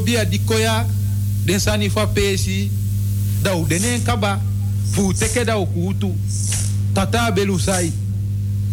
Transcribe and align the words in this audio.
bia 0.00 0.24
dikoya 0.24 0.86
den 1.44 1.60
sani 1.60 1.90
fa 1.90 2.06
pesi 2.06 2.70
da 3.42 3.56
u 3.56 3.66
kaba 4.04 4.40
fu 4.92 5.12
teke 5.14 5.44
da 5.44 5.58
ukutu 5.58 6.14
tata 6.94 7.30
belu 7.30 7.58
sai 7.58 7.92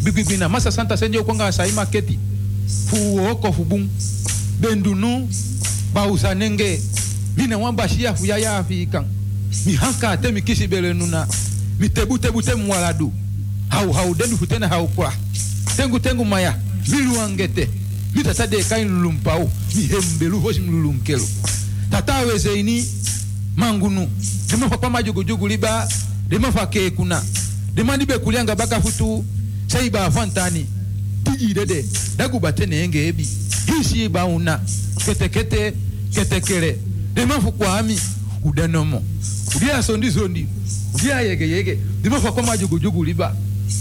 bibibina 0.04 0.50
masa 0.50 0.72
santa 0.72 0.98
senjo 0.98 1.24
kwanga 1.24 1.52
sai 1.52 1.72
maketi. 1.72 2.20
Fu 2.88 3.18
oko 3.32 3.52
fu 3.54 3.64
bum 3.66 3.88
bendunu 4.60 5.28
bausa 5.94 6.36
nenge. 6.36 6.82
Mina 7.38 7.58
wamba 7.58 7.88
shia 7.90 8.14
fu 8.14 8.26
ya 8.26 8.38
ya 8.38 8.58
afikan 8.58 9.06
mi 9.66 9.76
hanka 9.76 10.18
te 10.18 10.32
mi 10.32 10.42
kisi 10.42 10.68
bele 10.68 10.94
nuna. 10.94 11.28
Mi 11.80 11.90
tebu 11.90 12.18
tebu 12.18 12.42
te 12.42 12.56
mwaladu. 12.56 13.12
Hau 13.70 13.92
hau 13.92 14.16
dendu 14.16 14.38
futena 14.38 14.68
hau 14.68 14.88
kwa. 14.88 15.14
Tengu 15.78 16.00
tengu 16.00 16.26
maya 16.26 16.58
mi 16.88 16.98
mita 18.18 18.34
tadeka 18.34 18.80
inlulumpao 18.80 19.52
mihembelu 19.76 20.40
voci 20.40 20.60
tata 21.92 22.18
weze 22.20 22.60
ini 22.60 22.86
mangunu 23.56 24.10
limafa 24.52 24.78
kwa 24.78 24.90
majugujugu 24.90 25.48
liba 25.48 25.88
demo 26.30 26.52
fa 26.52 26.68
ke 26.68 26.90
kuna. 26.92 27.24
Limafa 27.76 27.98
ni 27.98 28.06
be 28.06 28.18
kulianga 28.18 28.56
baka 28.56 28.82
futu 28.82 29.24
sai 29.68 29.90
ba 29.90 30.12
fantani. 30.12 30.66
Bakafutu 30.66 30.66
saiba 30.66 30.66
afantani 30.66 30.66
tijidede 31.24 31.86
dagubatene 32.18 32.76
ebi. 33.08 33.28
Hisi 33.78 34.10
ba 34.10 34.26
una. 34.26 34.60
Kete 35.06 35.30
kete 35.30 35.74
kete 36.12 36.42
bauna 36.50 36.74
ketekete 36.76 36.76
ketekele 36.76 36.80
limafu 37.16 37.52
kwami 37.52 38.00
udanomo. 38.44 39.04
Udia 39.56 39.84
sondi 39.84 40.12
sondi. 40.12 40.48
Udia 40.94 41.22
yege 41.22 41.50
yege. 41.50 41.80
Limafa 42.04 42.32
kwa 42.32 42.44
majugujugu 42.44 43.04
liba. 43.04 43.36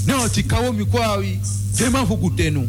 Neo 0.07 0.29
chikawo 0.29 0.72
mikwawi 0.72 1.40
limafu 1.79 2.16
kutenu. 2.16 2.68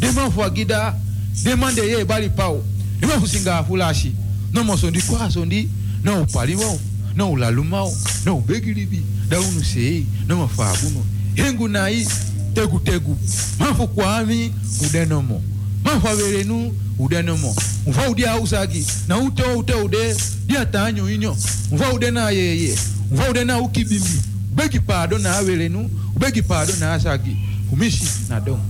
Limafu 0.00 0.44
agida. 0.44 0.94
demande 1.42 1.82
ye 1.82 2.04
bali 2.04 2.30
pawo 2.30 2.64
iwe 3.02 3.18
kusinga 3.18 3.58
afulashi 3.58 4.12
nomosondi 4.52 5.02
kwasondi 5.02 5.68
noupaliwawo 6.04 6.80
noulalumawo 7.16 7.96
noubegilibi 8.26 9.02
daunuseyi 9.28 10.06
nomafabuno 10.28 11.04
hengu 11.34 11.68
nayi 11.68 12.08
tegutegu 12.54 13.18
mafu 13.58 13.88
kwami 13.88 14.52
udenomo 14.86 15.42
mafu 15.84 16.08
averenu 16.08 16.74
udenomo 16.98 17.56
mva 17.86 18.08
udi 18.10 18.24
ausaki 18.26 18.86
na 19.08 19.18
ute 19.18 19.42
ute 19.42 19.74
ude. 19.74 20.16
Dia 20.46 20.66
tanyo 20.66 21.10
inyo. 21.10 21.36
Mva 21.72 21.92
ude 21.92 22.06
yeye 22.06 22.78
mva 23.10 23.30
ude 23.30 23.44
na 23.44 23.60
ubegi 23.60 24.80
pado 24.80 25.18
na 25.18 25.36
averenu 25.36 25.90
ubegi 26.16 26.42
pado 26.42 26.72
na 26.80 26.94
asaki 26.94 27.36
umishi 27.72 28.04
na 28.28 28.40
don 28.40 28.60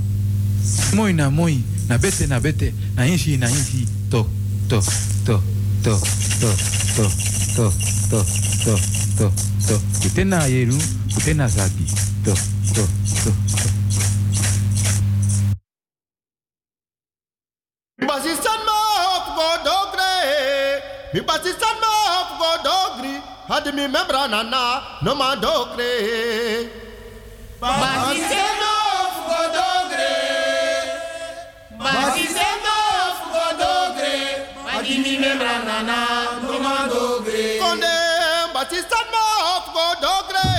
moi 0.94 1.12
na 1.12 1.30
moi. 1.30 1.60
Na 1.92 1.98
bete 1.98 2.26
na 2.26 2.40
bete 2.40 2.72
na 2.96 3.04
inshi 3.04 3.36
na 3.36 3.46
inshi 3.52 3.84
to 4.10 4.24
to 4.66 4.80
to 5.26 5.36
to 5.84 5.92
to 6.32 6.48
to 6.96 7.04
to 7.52 7.68
to 8.08 8.20
to 8.64 8.74
to 9.18 9.26
to. 9.68 9.76
Kute 10.00 10.24
na 10.24 10.48
yeru 10.48 10.78
kute 11.12 11.34
na 11.36 11.44
zagi 11.48 11.84
to 12.24 12.32
to 12.72 12.84
to 13.24 13.30
to. 13.60 13.68
Basistan 18.08 18.60
ma 18.64 18.76
hop 19.04 19.26
go 19.36 19.48
dogre, 19.68 20.12
mi 21.12 21.20
basistan 21.20 21.76
ma 21.76 21.92
hop 22.08 22.30
go 22.40 22.50
dogri, 22.64 23.14
had 23.48 23.66
mi 23.74 23.84
membra 23.84 24.30
nana 24.32 24.64
no 25.04 25.14
ma 25.14 25.36
dogre. 25.36 25.92
Basistan 27.60 28.51
Mas 31.82 32.14
no 32.64 32.78
fugo 33.18 33.46
dogre, 33.58 34.46
magini 34.64 35.18
me 35.18 35.34
branana, 35.34 36.38
toma 36.46 36.86
batista 38.54 38.96
no 39.10 39.62
fugo. 39.66 40.51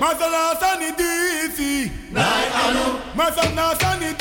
Masa 0.00 0.26
na 0.30 0.56
sanidisi. 0.60 1.90
Nai 2.12 2.46
anu. 2.64 2.84
Masa 3.14 3.44
na 3.54 3.74
sanidisi. 3.80 4.19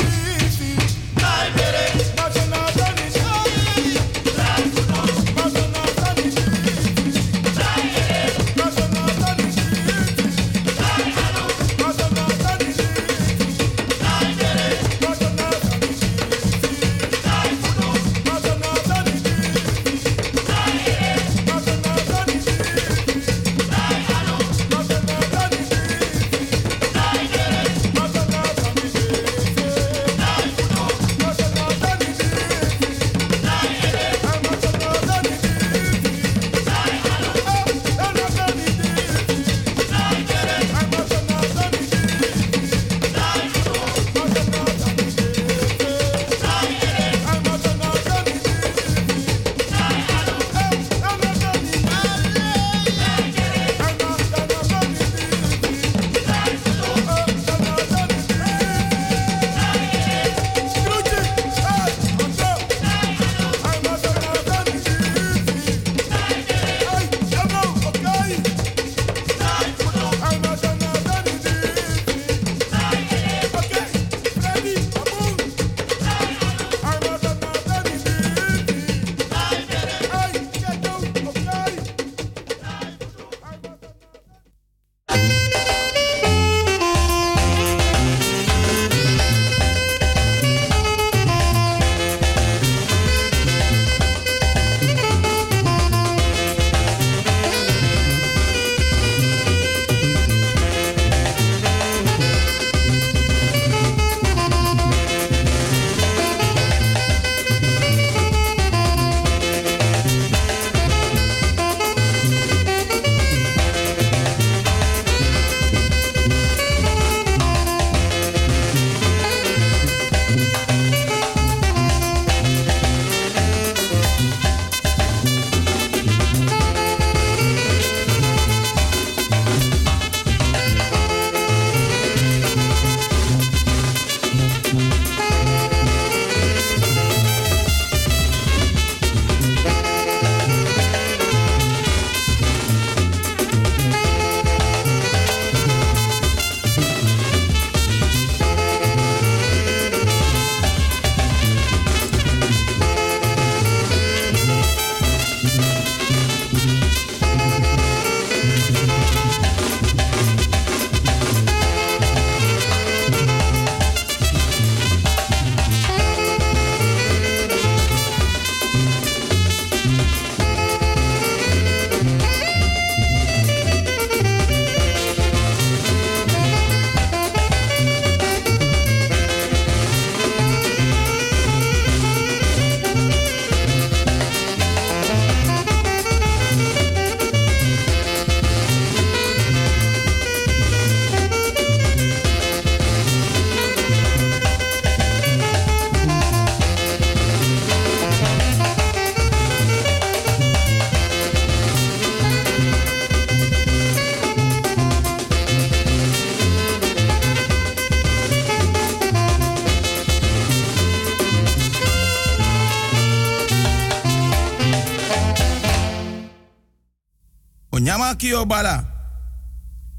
Onyama 217.90 218.16
kio 218.16 218.46
bala. 218.46 218.84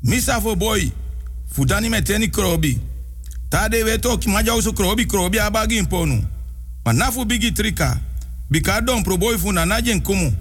Misa 0.03 0.40
fo 0.40 0.55
boy. 0.57 0.90
Fudani 1.55 1.88
meteni 1.88 2.29
krobi. 2.29 2.79
Tade 3.48 3.83
weto 3.85 4.18
ki 4.18 4.29
maja 4.29 4.55
usu 4.55 4.72
krobi 4.72 5.07
krobi 5.07 5.38
abagi 5.40 5.76
imponu. 5.79 6.24
Ma 6.85 6.92
nafu 6.92 7.24
bigi 7.24 7.53
trika. 7.53 7.98
Bika 8.50 8.81
dompru 8.81 9.18
boy 9.18 9.38
fu 9.38 9.53
na 9.53 9.64
najen 9.66 10.00
kumu. 10.00 10.33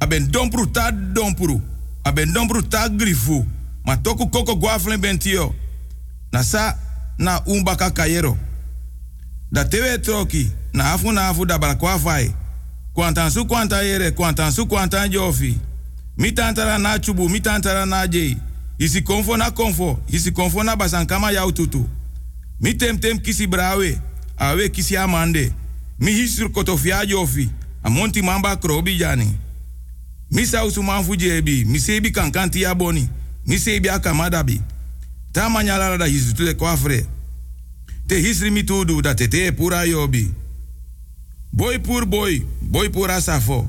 Aben 0.00 0.30
dompru 0.30 0.66
ta 0.66 0.90
dompru. 0.90 1.60
Aben 2.04 2.32
dompru 2.32 2.62
ta 2.62 2.88
grifu. 2.88 3.46
Ma 3.84 3.96
toku 3.96 4.26
koko 4.28 4.56
guaflen 4.56 5.00
bentio. 5.00 5.54
Na 6.32 6.42
sa 6.42 6.76
na 7.18 7.40
umbaka 7.46 7.90
kayero. 7.90 8.36
Da 9.52 9.64
tewe 9.64 9.98
troki. 9.98 10.50
Na 10.72 10.92
afu 10.92 11.12
na 11.12 11.28
afu 11.28 11.46
da 11.46 11.58
balakwa 11.58 11.98
fai. 11.98 12.34
Kwantan 12.94 13.30
su 13.30 13.44
kwanta 13.46 13.82
yere. 13.82 14.10
Kwantan 14.10 14.52
su 14.52 14.66
kwanta 14.66 15.08
jofi. 15.08 15.58
Mi 16.20 16.32
tantara 16.32 16.78
na 16.78 16.98
chubu. 16.98 17.28
Mi 17.28 17.40
tantara 17.40 17.86
na 17.86 18.06
jei. 18.06 18.36
Isi 18.78 19.02
konfo 19.02 19.36
na 19.36 19.50
konfo. 19.50 19.98
Isi 20.08 20.30
konfo 20.32 20.62
na 20.62 20.76
basankama 20.76 21.30
ya 21.30 21.46
ututu. 21.46 21.88
Mi 22.60 22.74
tem 22.74 22.98
tem 22.98 23.18
kisi 23.18 23.46
brawe. 23.46 23.98
Awe 24.36 24.68
kisi 24.68 24.96
amande. 24.96 25.52
Mi 25.98 26.12
hisur 26.12 26.52
kotofia 26.52 27.06
jofi. 27.06 27.50
Amonti 27.82 28.22
mamba 28.22 28.56
krobi 28.56 28.96
jani. 28.96 29.34
Mi 30.30 30.46
sausu 30.46 30.82
manfu. 30.82 31.16
Mi 31.66 32.10
kankanti 32.10 32.62
ya 32.62 32.74
boni. 32.74 33.08
Mi 33.46 33.56
akamadabi. 33.88 34.60
Ta 35.32 35.48
manyala 35.48 35.96
da 35.98 36.04
hisu 36.06 36.34
tule 36.34 36.54
kwafre. 36.54 37.06
Te 38.06 38.20
hisri 38.20 38.50
mi 38.50 38.62
tudu 38.62 39.00
da 39.02 39.14
tete 39.14 39.52
pura 39.52 39.84
yobi. 39.84 40.30
Boy 41.52 41.78
pur 41.78 42.04
boy. 42.04 42.42
Boy 42.60 42.88
pura 42.90 43.20
safo. 43.20 43.66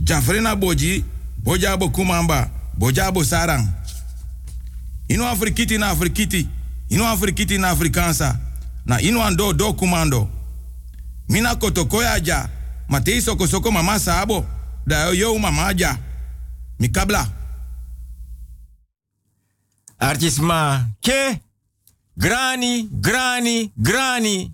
Jafrena 0.00 0.56
boji. 0.56 1.04
Bojabo 1.44 1.88
kumamba. 1.88 2.50
Bojabo 2.78 3.24
sarang. 3.24 3.68
Ino 5.08 5.28
afrikiti 5.28 5.78
na 5.78 5.88
afrikiti. 5.90 6.48
Ino 6.88 7.06
afrikiti 7.08 7.58
na 7.58 7.68
afrikansa. 7.70 8.38
Na 8.86 9.00
ino 9.00 9.22
ando 9.24 9.52
do 9.52 9.72
kumando. 9.72 10.28
Mina 11.28 11.54
kotokoya 11.56 12.20
ja. 12.20 12.48
Matei 12.88 13.20
soko 13.20 13.70
mama 13.70 13.98
sabo. 13.98 14.44
Da 14.86 15.08
yo 15.12 15.38
mama 15.38 15.74
ja. 15.74 15.98
Mikabla. 16.78 17.28
Artisma. 19.98 20.88
Ke? 21.00 21.40
Grani, 22.16 22.88
grani, 23.00 23.72
grani. 23.76 24.52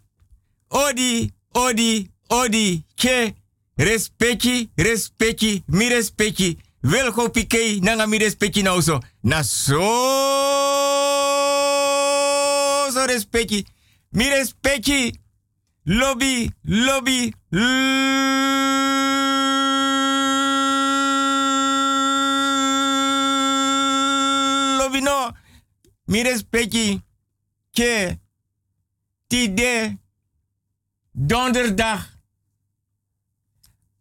Odi, 0.71 1.33
odi, 1.55 2.11
odi. 2.29 2.85
Ke? 2.97 3.35
Respecti, 3.79 4.69
respecti, 4.77 5.63
mi 5.69 5.89
respecti. 5.89 6.59
Welko 6.83 7.29
pikei 7.29 7.81
nanga 7.81 8.07
mi 8.07 8.19
respecti 8.19 8.63
na 8.63 8.75
uso. 8.75 9.01
Na 9.23 9.43
so 9.43 9.81
so 12.93 13.07
respecti. 13.07 13.67
Mi 14.13 14.29
respecti. 14.29 15.21
Lobby, 15.85 16.51
lobby, 16.65 17.33
lobby 24.79 25.01
no. 25.01 25.33
Mi 26.07 26.23
respecti. 26.23 27.01
Tide 29.27 29.99
donderdag 31.13 32.01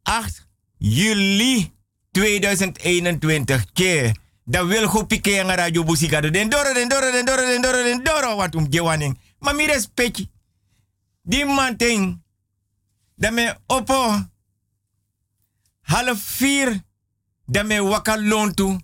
8 0.04 0.48
juli 0.78 1.72
2021 2.19 3.65
ke 3.73 4.12
da 4.43 4.63
wil 4.63 4.88
go 4.88 5.05
pike 5.05 5.43
nga 5.43 5.55
radio 5.55 5.84
busika 5.84 6.21
den 6.21 6.49
doro 6.49 6.73
den 6.73 6.89
doro 6.89 7.12
den 7.12 7.25
doro 7.25 7.45
den 7.47 7.62
doro 7.62 7.84
den 7.84 8.03
doro 8.03 8.36
wat 8.36 8.55
um 8.55 8.67
gewaning 8.69 9.15
ma 9.39 9.53
mi 9.53 9.67
respecti 9.67 10.29
di 11.23 11.43
da 13.19 13.32
me 13.32 13.53
opo 13.67 14.29
half 15.89 16.38
vier. 16.39 16.82
Da 17.47 17.63
me 17.63 17.79
waka 17.79 18.17
lontu 18.17 18.77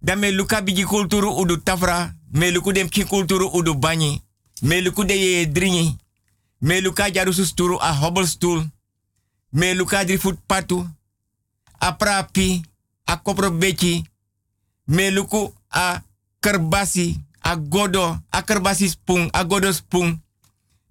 da 0.00 0.16
me 0.16 0.30
luka 0.30 0.60
bigi 0.62 0.84
kulturu 0.84 1.36
udu 1.40 1.56
tafra. 1.56 2.14
Me 2.32 2.50
luku 2.50 2.72
dem 2.72 2.88
ki 2.88 3.04
kulturu 3.04 3.50
udu 3.54 3.74
banyi. 3.74 4.22
Me 4.62 4.80
luku 4.80 5.04
de 5.04 5.14
ye 5.14 5.96
me 6.60 6.80
luka 6.80 7.10
jarusu 7.10 7.44
sturu 7.44 7.78
a 7.80 7.92
hobbelstoel 7.92 8.64
me 9.52 9.74
luka 9.74 10.04
dri 10.04 10.18
foot 10.18 10.38
patu 10.46 10.86
a 11.84 11.92
prapi 11.92 12.62
a 13.06 13.16
kopro 13.16 13.50
beki 13.50 14.04
me 14.86 15.10
luku 15.10 15.52
a 15.70 16.02
kerbasi 16.40 17.20
a 17.40 17.56
godo 17.56 18.20
a 18.30 18.42
kerbasi 18.42 18.88
spung 18.88 19.28
a 19.32 19.44
godo 19.44 19.72
spung. 19.72 20.20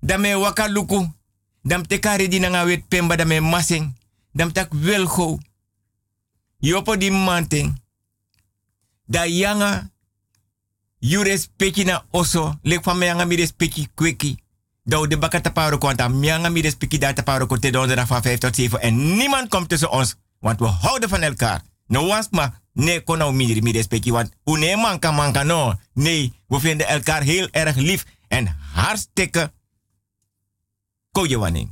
Dame 0.01 0.35
waka 0.35 0.67
luku 0.67 1.09
dam 1.63 1.85
teka 1.85 2.17
redi 2.17 2.39
nanga 2.39 2.65
wet 2.65 2.83
pemba 2.89 3.15
dame 3.15 3.39
masing 3.39 3.93
dam 4.35 4.51
tak 4.51 4.69
welgo 4.73 5.39
yopo 6.61 6.95
di 6.95 7.09
manting 7.09 7.73
da 9.07 9.25
yanga 9.25 9.89
you 10.99 11.23
respecti 11.23 11.85
na 11.85 12.03
oso 12.11 12.59
lek 12.63 12.83
van 12.83 13.01
yanga 13.01 13.25
mi 13.25 13.35
respecti 13.35 13.87
kweki. 13.95 14.37
De 14.85 15.17
baka 15.17 15.41
taparo 15.41 15.77
kwanta 15.77 16.09
mianga 16.09 16.49
mi 16.49 16.61
respecti 16.61 16.97
da 16.97 17.13
taparo 17.13 17.47
kote 17.47 17.71
donderdag 17.71 18.07
van 18.07 18.21
5 18.21 18.37
tot 18.37 18.55
7 18.55 18.79
en. 18.79 19.15
Niemand 19.17 19.49
komt 19.49 19.69
tussen 19.69 19.91
ons 19.91 20.15
want 20.43 20.59
we 20.59 20.67
houden 20.67 21.09
van 21.09 21.23
elkaar 21.23 21.61
no 21.87 22.05
was 22.11 22.29
ma 22.31 22.51
nee 22.73 23.01
kon 23.03 23.17
nou 23.17 23.31
mi 23.33 23.61
mi 23.61 23.71
respecti 23.71 24.11
want 24.11 24.33
une 24.43 24.75
manka 24.75 25.11
manka 25.11 25.43
no 25.43 25.75
nee 25.93 26.33
we 26.47 26.59
vinden 26.59 26.87
elkaar 26.87 27.23
heel 27.23 27.47
erg 27.51 27.75
lief 27.75 28.05
en 28.27 28.51
hartstikke 28.73 29.51
kojewaning 31.11 31.71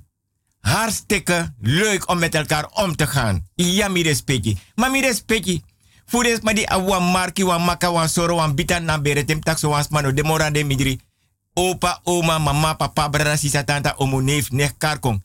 hartstikke 0.62 1.54
leuk 1.60 2.10
om 2.10 2.20
met 2.20 2.36
elkaar 2.36 2.70
om 2.74 2.96
te 2.96 3.08
gaan. 3.08 3.48
Ja, 3.56 3.88
mi 3.88 4.04
respecti. 4.04 4.58
Maar 4.76 4.92
mi 4.92 5.02
respecti. 5.02 5.64
Fudes 6.06 6.40
ma 6.42 6.54
di 6.54 6.66
awa 6.66 7.00
marki 7.00 7.44
wa 7.44 7.58
maka 7.58 7.92
wa 7.92 8.08
soro 8.08 8.36
wa 8.36 8.54
bita 8.54 8.80
na 8.80 9.00
bere 9.02 9.26
tem 9.26 9.42
tak 9.42 9.58
so 9.58 9.70
was 9.70 9.90
mano 9.90 10.12
de 10.14 10.64
midri. 10.64 11.00
Opa, 11.54 12.00
oma, 12.04 12.40
mama, 12.40 12.76
papa, 12.76 13.10
brada, 13.10 13.36
sisa, 13.38 13.64
tanta, 13.64 13.96
omo, 13.98 14.22
neef, 14.22 14.52
nech, 14.52 14.78
karkong. 14.78 15.22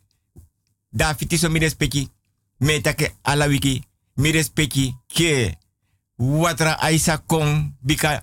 Da 0.91 1.15
fiti 1.15 1.37
so 1.39 1.49
mi 1.49 1.59
respecti. 1.59 2.09
Me 2.61 2.81
take 2.81 3.15
ala 3.23 3.47
wiki. 3.47 3.83
Mi 4.17 4.33
respecti 4.33 4.95
ke 5.07 5.59
watra 6.17 6.81
aisa 6.81 7.19
kong 7.19 7.77
bika 7.81 8.23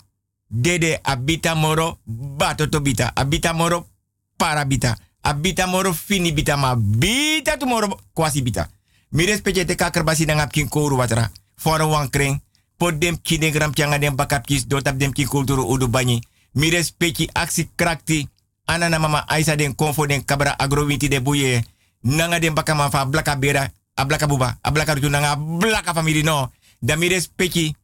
dede 0.49 0.99
abita 1.03 1.55
moro 1.55 1.99
bato 2.37 2.69
to 2.69 2.81
bita. 2.81 3.11
Abita 3.15 3.53
moro 3.53 3.85
parabita. 4.37 4.97
Abita 5.21 5.67
moro 5.67 5.93
fini 5.93 6.31
bita 6.33 6.57
ma 6.57 6.75
bita 6.75 7.57
tu 7.57 7.65
moro 7.65 7.99
kwasi 8.13 8.41
bita. 8.41 8.69
Mi 9.11 9.25
respecte 9.25 9.65
te 9.65 9.75
kakar 9.75 10.03
basi 10.03 10.25
nangap 10.25 10.51
kin 10.51 10.69
kouru 10.69 10.97
watra. 10.97 11.31
Fora 11.55 11.85
wan 11.85 12.09
kring. 12.09 12.41
Pot 12.77 12.97
dem 12.99 13.21
kine 13.21 13.51
gram 13.51 13.73
tianga 13.73 13.99
dem 13.99 14.15
bakap 14.15 14.45
kis 14.45 14.67
dotap 14.67 14.97
dem 14.97 15.13
kin 15.13 15.27
kulturu 15.27 15.65
udu 15.69 15.87
banyi. 15.87 16.21
Mi 16.53 16.69
respecte 16.69 17.29
aksi 17.33 17.69
krakti. 17.75 18.27
Anana 18.65 18.99
mama 18.99 19.25
aisa 19.27 19.55
den 19.55 19.75
konfo 19.75 20.07
den 20.07 20.25
kabra 20.25 20.55
agrowinti 20.57 21.07
de 21.07 21.21
buye. 21.21 21.63
Nanga 22.01 22.39
den 22.39 22.53
bakama 22.53 22.89
fa 22.89 23.05
blaka. 23.05 23.37
Ablaka 23.95 24.27
buba. 24.27 24.57
Ablaka 24.61 24.95
nanga 24.95 25.35
blaka 25.35 25.93
family 25.93 26.23
no. 26.23 26.51
Da 26.79 26.95
mi 26.95 27.07
respecte. 27.07 27.75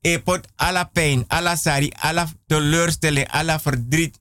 E 0.00 0.18
pot 0.18 0.46
ala 0.56 0.84
pijn, 0.84 1.24
ala 1.28 1.56
sari, 1.56 1.92
ala 2.00 2.28
teleurstelling, 2.46 3.26
ala 3.30 3.58
verdriet. 3.58 4.20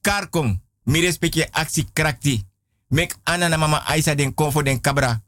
Karkong 0.00 0.60
mi 0.84 1.00
respecte 1.00 1.48
actie 1.52 1.86
krakti. 1.92 2.44
Mek 2.88 3.16
anana 3.24 3.56
mama 3.56 3.82
aisa 3.86 4.14
den 4.14 4.34
konfo 4.34 4.62
den 4.62 4.80
kabra. 4.80 5.20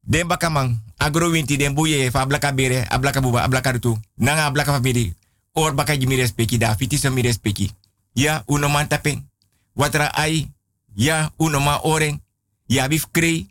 Den 0.00 0.28
bakamang, 0.28 0.82
agro 0.96 1.30
winti 1.30 1.56
den 1.56 1.74
buye 1.74 2.10
fa 2.10 2.20
ablaka 2.20 2.52
bere, 2.52 2.86
ablaka 2.88 3.20
buba, 3.20 3.42
ablaka 3.42 3.72
rutu. 3.72 3.98
Nanga 4.14 4.44
ablaka 4.46 4.72
family. 4.72 5.14
Or 5.52 5.74
baka 5.74 5.96
mi 5.96 6.16
respecti 6.16 6.58
da, 6.58 6.74
fiti 6.76 6.98
so 6.98 7.10
mi 7.10 7.22
respecti. 7.22 7.70
Ya, 8.14 8.42
uno 8.46 8.68
man 8.68 8.88
tapen. 8.88 9.30
Watra 9.74 10.10
ai, 10.14 10.52
ya, 10.94 11.32
uno 11.36 11.60
ma 11.60 11.80
oren. 11.82 12.22
Ya 12.66 12.88
bif 12.88 13.06
krei. 13.10 13.48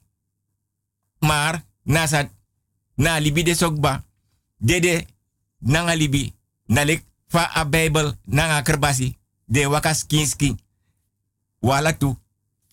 Maar, 1.19 1.63
nasa, 1.83 2.31
na 2.95 3.19
libi 3.19 3.43
de 3.43 3.55
sokba. 3.55 4.03
Dede, 4.57 5.05
nanga 5.59 5.95
libi. 5.95 6.33
Nalik, 6.65 7.05
fa 7.27 7.51
a 7.53 7.67
nanga 8.25 8.61
kerbasi. 8.61 9.17
De 9.47 9.67
wakas 9.67 10.05
kinski 10.07 10.55
wala 11.65 11.93
tu 11.93 12.17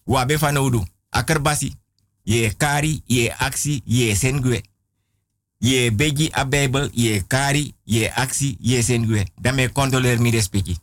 wabe 0.06 0.38
fanodu 0.38 0.86
akerbasi 1.10 1.76
ye 2.24 2.50
kari 2.50 3.02
ye 3.06 3.32
aksi 3.32 3.82
ye 3.86 4.16
sengwe 4.16 4.62
ye 5.60 5.90
beji 5.90 6.30
a 6.32 6.46
ye 6.92 7.22
kari 7.28 7.74
ye 7.84 8.10
aksi 8.10 8.56
ye 8.60 8.82
sengwe 8.82 9.32
dame 9.40 9.68
condoler 9.68 10.18
mi 10.20 10.30
respecti 10.30 10.78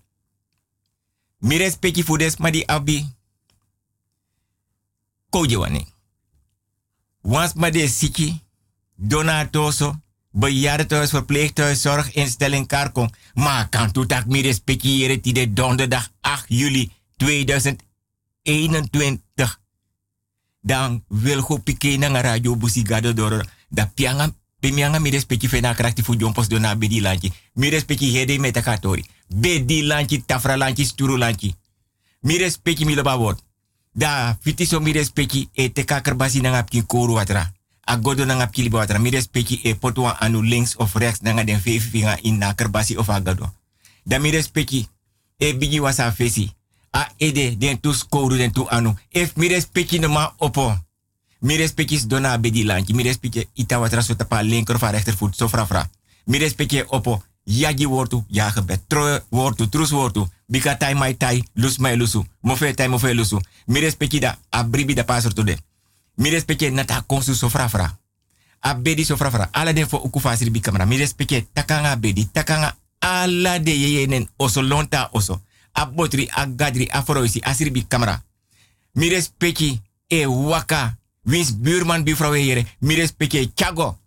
mi 1.42 1.58
respecti 1.58 2.04
fudes 2.04 2.40
madi 2.40 2.64
abi 2.68 3.06
koje 5.30 5.58
wane 5.58 5.86
wans 7.22 7.54
made 7.54 7.88
siki 7.88 8.42
donatoso 8.96 9.96
bejaardentehuis, 10.32 11.12
verpleeghuis, 11.12 11.82
zorginstelling, 11.82 12.68
Karkong. 12.68 13.16
Maar 13.34 13.70
kan 13.70 13.92
toen 13.92 14.08
tak 14.08 14.26
mi 14.26 14.42
respecteren 14.42 15.22
die 15.22 15.34
de 15.34 15.54
donderdag 15.54 16.10
8 16.22 16.46
juli 16.48 16.92
2021. 17.18 19.60
Dan 20.62 21.04
wil 21.08 21.42
go 21.42 21.58
pike 21.58 21.98
na 21.98 22.22
radio 22.22 22.58
busigado 22.58 23.14
doro. 23.14 23.42
Da 23.70 23.92
pianga 23.96 24.34
Pemianga 24.60 25.00
mi 25.00 25.10
respecti 25.10 25.48
fena 25.48 25.74
krakti 25.74 26.04
fu 26.04 26.16
jompos 26.16 26.48
dona 26.48 26.76
bedi 26.76 27.02
lanchi. 27.02 27.32
Mi 27.54 27.70
respecti 27.70 28.12
hede 28.12 28.40
metakatori. 28.40 29.06
Bedi 29.28 29.84
lanchi, 29.84 30.26
tafra 30.26 30.58
lanchi, 30.58 30.86
sturu 30.86 31.18
lanchi. 31.18 31.56
Mi 32.22 32.38
respecti 32.38 32.86
mi 32.86 32.96
word. 32.96 33.40
Da 34.00 34.38
fiti 34.40 34.66
so 34.66 34.80
mi 34.80 34.92
respecti 34.92 35.50
e 35.52 35.70
te 35.70 35.84
kakerbasi 35.84 36.40
na 36.42 36.50
ngapki 36.50 36.84
koru 36.88 37.14
watra. 37.14 37.52
Agodo 37.84 38.26
na 38.26 38.36
ngapki 38.36 38.62
liba 38.62 38.78
watra. 38.78 39.00
Mi 39.00 39.10
respecti 39.10 39.60
e 39.64 39.76
potwa 39.76 40.16
anu 40.20 40.42
links 40.42 40.76
of 40.78 40.96
rechts 40.96 41.22
na 41.22 41.44
den 41.44 41.60
fefi 41.60 42.06
in 42.22 42.38
na 42.38 42.54
kerbasi 42.54 42.96
of 42.98 43.10
agado. 43.10 43.52
Da 44.04 44.20
mi 44.20 44.32
respecti 44.32 44.88
e 45.38 45.54
bigi 45.54 45.80
wasa 45.80 46.12
fesi. 46.12 46.56
A 46.92 47.12
ede 47.18 47.58
den 47.58 47.80
tu 47.80 47.94
skoru 47.94 48.38
den 48.38 48.52
tu 48.52 48.66
anu. 48.70 48.96
If 49.10 49.36
mi 49.36 49.48
respecti 49.48 50.00
no 50.00 50.08
ma 50.08 50.34
opo. 50.38 50.78
Mi 51.40 51.58
respecti 51.58 52.08
dona 52.08 52.38
bedi 52.38 52.64
lanchi. 52.64 52.94
Mi 52.94 53.04
respecti 53.04 53.48
ita 53.54 53.80
watra 53.80 54.02
so 54.02 54.16
tapa 54.16 54.42
linker 54.42 54.76
of 54.76 54.82
rechtervoet. 54.82 55.36
So 55.36 55.48
fra. 55.48 55.90
Mi 56.24 56.38
respecti 56.38 56.84
opo. 56.88 57.24
Yagi 57.50 57.86
wortu, 57.86 58.24
ja 58.28 58.52
gebed. 58.52 58.80
Wortu, 59.30 59.70
trus 59.70 59.92
wortu. 59.92 60.30
Bika 60.46 60.78
tai 60.78 60.94
mai 60.94 61.18
tai, 61.18 61.44
lus 61.54 61.78
mai 61.78 61.98
lusu. 61.98 62.26
Mofe 62.42 62.74
tai 62.74 62.88
mofe 62.88 63.14
lusu. 63.14 63.40
Mi 63.66 63.80
respecti 63.80 64.20
da, 64.20 64.38
abribi 64.50 64.94
da 64.94 65.04
pasor 65.04 65.34
to 65.34 65.44
de. 65.44 65.58
Mi 66.16 66.30
nata 66.72 67.04
konsu 67.08 67.34
so 67.34 67.50
fra 67.50 67.70
fra. 67.70 67.98
Abedi 68.60 69.04
so 69.04 69.16
fra 69.18 69.32
fra. 69.32 69.50
Ala 69.52 69.74
den 69.74 69.88
fo 69.88 69.98
uku 69.98 70.20
fasiri 70.20 70.52
bi 70.52 70.60
kamera. 70.60 70.86
Mi 70.86 70.98
respecti 70.98 71.48
takanga 71.54 71.96
bedi, 71.96 72.30
takanga 72.32 72.76
ala 73.00 73.60
de 73.60 73.72
yeyenen 73.72 74.30
oso 74.38 74.62
lonta 74.62 75.10
oso. 75.12 75.42
Abotri, 75.72 76.30
agadri, 76.32 76.88
afroisi, 76.92 77.40
asiri 77.42 77.72
bi 77.72 77.86
kamera. 77.88 78.24
Mi 78.94 79.10
respecti 79.10 79.82
e 80.08 80.26
waka. 80.26 80.98
Wins 81.24 81.52
buurman 81.58 82.04
buurvrouw 82.04 82.34
here. 82.34 82.66
Mi 82.80 82.96
respecti 82.96 83.52
chago. 83.56 83.98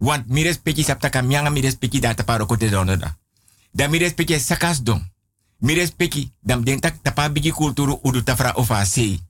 Want 0.00 0.26
mi 0.26 0.42
respecti 0.42 0.82
saptaka 0.82 1.22
mianga 1.22 1.50
mi 1.50 1.60
respecti 1.60 2.00
da 2.00 2.14
taparo 2.14 2.46
kote 2.46 2.68
donderda. 2.68 3.18
Da 3.70 3.88
mi 3.88 3.98
respecti 3.98 4.38
sakas 4.38 4.82
don. 4.82 5.10
Mi 5.58 5.74
respecti 5.74 6.32
dam 6.40 6.64
den 6.64 6.80
tak 6.80 7.02
tapa 7.02 7.28
bigi 7.28 7.50
kulturu 7.50 7.98
udu 8.02 8.22
tafra 8.22 8.52
ofa 8.56 8.84
sei. 8.84 9.20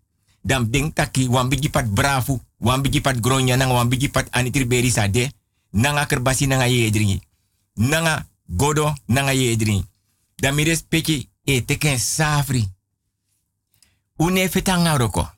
Dam 0.43 0.71
den 0.71 0.93
taki 0.93 1.27
wan 1.29 1.49
bigi 1.49 1.71
pat 1.71 1.87
brafu, 1.91 2.41
wan 2.57 2.83
bigi 2.83 3.01
pat 3.01 3.21
gronya 3.21 3.57
nanga 3.57 3.75
wan 3.75 3.89
bigi 3.89 4.09
pat 4.09 4.29
anitri 4.31 4.67
beri 4.67 4.91
sa 4.91 5.09
de. 5.09 5.31
Nanga 5.71 6.07
kerbasi 6.07 6.47
nanga 6.47 6.67
ye 6.67 6.91
dringi. 6.91 7.21
Nanga 7.75 8.27
godo 8.47 8.95
nanga 9.07 9.33
ye 9.33 9.57
dringi. 9.57 9.85
Da 10.37 10.53
mi 10.53 10.63
respecti 10.65 11.29
e 11.45 11.65
teken 11.65 11.99
safri. 11.99 12.69
Une 14.17 14.49
fetanga 14.49 14.97
roko. 14.97 15.31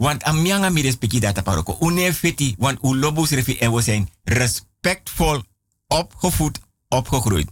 Want 0.00 0.24
amianga 0.24 0.70
mi 0.70 0.80
respecti 0.80 1.20
data 1.20 1.42
paroko. 1.42 1.76
Une 1.80 2.12
feti, 2.12 2.54
want 2.58 2.78
u 2.82 3.00
refi 3.28 3.58
en 3.58 3.72
we 3.72 3.82
zijn 3.82 4.08
respectvol 4.24 5.42
opgevoed, 5.86 6.60
opgegroeid. 6.88 7.50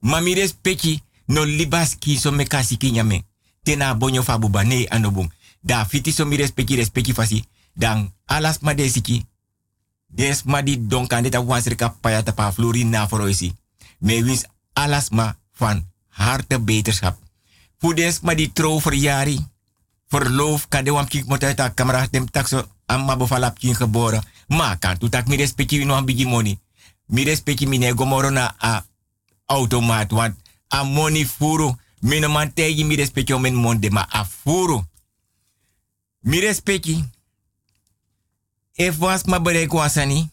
Maar 0.00 0.22
mi 0.22 0.34
respecti 0.34 1.02
no 1.26 1.44
libas 1.44 1.96
ki 1.98 2.18
so 2.18 2.32
me 2.32 2.44
kasi 2.44 2.76
ki 2.76 2.90
nyame. 2.90 3.24
Tena 3.62 3.94
bonyo 3.94 4.22
fabu 4.22 4.48
ba 4.50 4.62
nee 4.62 4.88
anobum. 4.88 5.32
Da 5.60 5.86
fiti 5.86 6.12
so 6.12 6.26
mi 6.26 6.36
respecti 6.36 6.74
respecti 6.74 7.12
fasi. 7.12 7.44
Dan 7.74 8.14
alas 8.24 8.58
ma 8.58 8.74
desiki. 8.74 9.26
Des 10.06 10.42
ma 10.42 10.62
di 10.62 10.86
donkan 10.86 11.22
deta 11.22 11.40
wansrika 11.40 11.88
paya 12.00 12.22
tapa 12.22 12.52
flori 12.52 12.84
na 12.84 13.08
foroisi. 13.08 13.54
Me 13.98 14.24
wins 14.24 14.44
alas 14.72 15.08
ma 15.08 15.36
van 15.52 15.90
harte 16.08 16.60
beterschap. 16.60 17.18
Fudens 17.78 18.20
ma 18.20 18.34
di 18.34 18.52
trouw 18.52 18.80
verloof 20.08 20.68
kan 20.68 20.84
de 20.84 20.92
wam 20.92 21.08
kik 21.08 21.26
moet 21.26 21.44
uit 21.44 21.74
camera 21.74 22.06
dem 22.10 22.30
takso 22.30 22.68
amma 22.86 23.16
bofalap 23.16 23.58
geboren. 23.58 24.22
Maar 24.48 24.78
kan 24.78 24.98
tu 24.98 25.08
tak 25.08 25.26
mi 25.26 25.36
respecti 25.36 25.84
no 25.84 25.94
ambigi 25.94 26.26
money. 26.26 26.58
Mi 27.06 27.24
respecti 27.24 27.66
mi 27.66 27.94
gomoro 27.94 28.30
na 28.30 28.54
a 28.58 28.84
automaat 29.46 30.12
want 30.12 30.36
a 30.68 30.84
money 30.84 31.26
furu. 31.26 31.74
Mino 32.00 32.28
man 32.28 32.52
tegi 32.52 32.84
mi 32.84 32.94
respecti 32.94 33.32
o 33.32 33.38
men 33.38 33.54
monde 33.54 33.90
ma 33.90 34.06
a 34.10 34.24
furu. 34.24 34.84
Mi 36.20 36.40
respecti. 36.40 37.04
If 38.72 38.98
was 38.98 39.24
ma 39.24 39.40
bereik 39.40 39.72
wasani. 39.72 40.30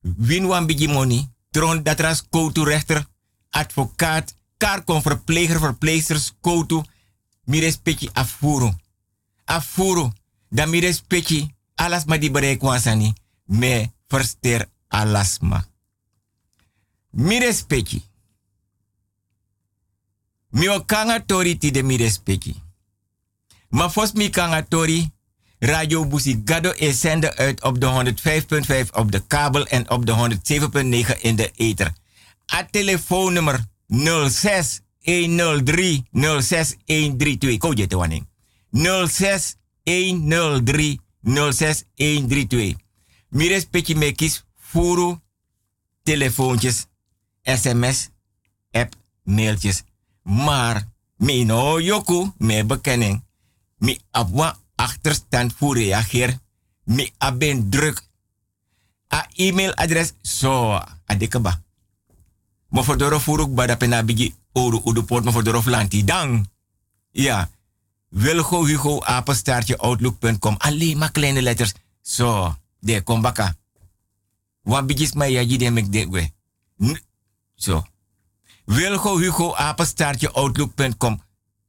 Win 0.00 0.46
wan 0.46 0.66
bigi 0.66 0.88
money. 0.88 1.28
Tron 1.50 1.82
datras 1.82 2.22
koutu 2.30 2.64
rechter. 2.64 3.06
Advocaat. 3.50 4.34
Karkon 4.56 5.02
verpleger, 5.02 5.60
verpleegsters, 5.60 6.32
koutu. 6.40 6.82
Mi 7.44 7.60
respecti 7.60 8.10
a 8.12 8.24
afuru. 9.46 10.12
Dan 10.48 10.68
mi 10.70 10.80
respecti 10.80 11.54
alas 11.74 12.04
ma 12.04 12.16
di 12.16 12.30
bereik 12.30 12.62
wansani. 12.62 13.12
Me 13.44 13.92
verster 14.08 14.68
alasma. 14.88 15.66
Mi 17.10 17.38
respecti. 17.38 18.02
Mi 20.50 20.68
o 20.68 20.84
kanga 20.84 21.20
tori 21.20 21.58
ti 21.58 21.70
de 21.70 21.82
mi 21.82 21.96
respecti. 21.96 22.54
Ma 23.68 23.88
fos 23.88 24.12
mi 24.12 24.30
kanga 24.30 24.62
tori. 24.62 25.10
Radio 25.58 26.04
Busi 26.04 26.42
Gado 26.44 26.72
is 26.76 27.00
zender 27.00 27.36
uit 27.36 27.62
op 27.62 27.80
de 27.80 28.14
105.5 28.84 28.90
op 28.92 29.12
de 29.12 29.22
kabel 29.26 29.66
en 29.66 29.90
op 29.90 30.06
de 30.06 30.12
107.9 31.14 31.20
in 31.20 31.36
de 31.36 31.50
ether. 31.56 31.92
A 32.52 32.66
telefoonnummer 32.70 33.64
06 34.28 34.80
103 35.00 36.04
06132. 36.12 37.58
Koje 37.58 37.86
te 37.86 37.96
wanneer. 37.96 38.22
06 38.76 39.56
103 39.82 41.00
06 41.22 41.84
132. 41.94 42.76
Mires 43.28 43.64
petje 43.64 43.96
mekis 43.96 44.44
furu 44.56 45.20
telefoontjes, 46.02 46.86
sms, 47.42 48.08
app, 48.70 48.94
mailtjes. 49.22 49.82
Maar 50.22 50.84
mi 51.16 51.44
no 51.44 51.80
yoku 51.80 52.32
me 52.38 52.64
bekenning. 52.64 53.24
Mi 53.78 53.98
abwa 54.10 54.58
achterstand 54.74 55.52
voor 55.56 55.76
reageer. 55.76 56.38
Mi 56.84 57.12
aben 57.18 57.70
druk. 57.70 58.02
A 59.08 59.26
e-mailadres 59.34 60.12
so 60.22 60.80
adekaba. 61.06 61.62
Mo 62.68 62.82
fordoro 62.82 63.20
furuk 63.20 63.54
bada 63.54 63.76
pena 63.76 64.04
bigi 64.04 64.34
oru 64.52 64.80
uduport 64.84 65.24
mo 65.24 65.32
fordoro 65.32 65.62
flanti 65.62 66.04
dang. 66.04 66.48
Ja. 67.10 67.50
Wilgo 68.08 68.66
Hugo 68.66 69.02
apenstaartje 69.04 69.78
outlook.com. 69.78 70.54
Alleen 70.58 70.98
maar 70.98 71.10
kleine 71.10 71.42
letters. 71.42 71.72
Zo, 72.00 72.54
de 72.80 73.02
kom 73.02 73.20
baka. 73.20 73.54
Wan 74.62 74.86
bijis 74.86 75.12
mij 75.12 75.30
ja 75.30 75.42
jide 75.42 75.70
mek 75.70 75.92
de 75.92 76.08
we. 76.10 76.30
Zo. 77.54 77.84
Wilgo 78.64 79.18
Hugo 79.18 79.54
apenstaartje 79.54 80.32
outlook.com. 80.32 81.22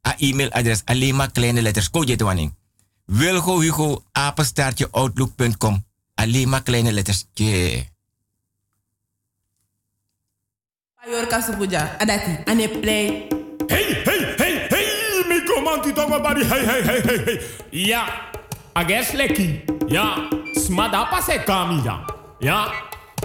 A 0.07 0.15
e-mailadres 0.17 0.81
alleen 0.85 1.15
maar 1.15 1.31
kleine 1.31 1.61
letters. 1.61 1.89
Ko 1.89 2.03
je 2.03 2.15
wanneer. 2.15 2.51
Wilgo 3.05 3.59
Hugo 3.59 4.03
apenstaartje 4.11 4.87
outlook.com. 4.91 5.85
Alleen 6.15 6.49
maar 6.49 6.63
kleine 6.63 6.91
letters. 6.91 7.25
Tje. 7.33 7.85
Payor 10.95 11.27
kasupuja. 11.27 11.95
Adati. 11.99 12.37
Ane 12.45 12.69
play. 12.69 13.27
Hey, 13.67 14.01
hey, 14.03 14.33
hey, 14.37 14.46
hey, 15.83 15.85
mi 15.85 15.93
komanti 15.93 15.93
tongo 15.93 16.19
bari, 16.19 16.43
hey, 16.43 16.65
hey, 16.65 16.81
hey, 16.81 17.01
hey, 17.01 17.25
hey. 17.25 17.39
Ja, 17.71 18.05
ages 18.75 19.13
leki. 19.13 19.61
Ja, 19.87 20.29
smada 20.55 21.05
pase 21.09 21.43
kami 21.45 21.83
ya. 21.85 22.05
Ja, 22.39 22.71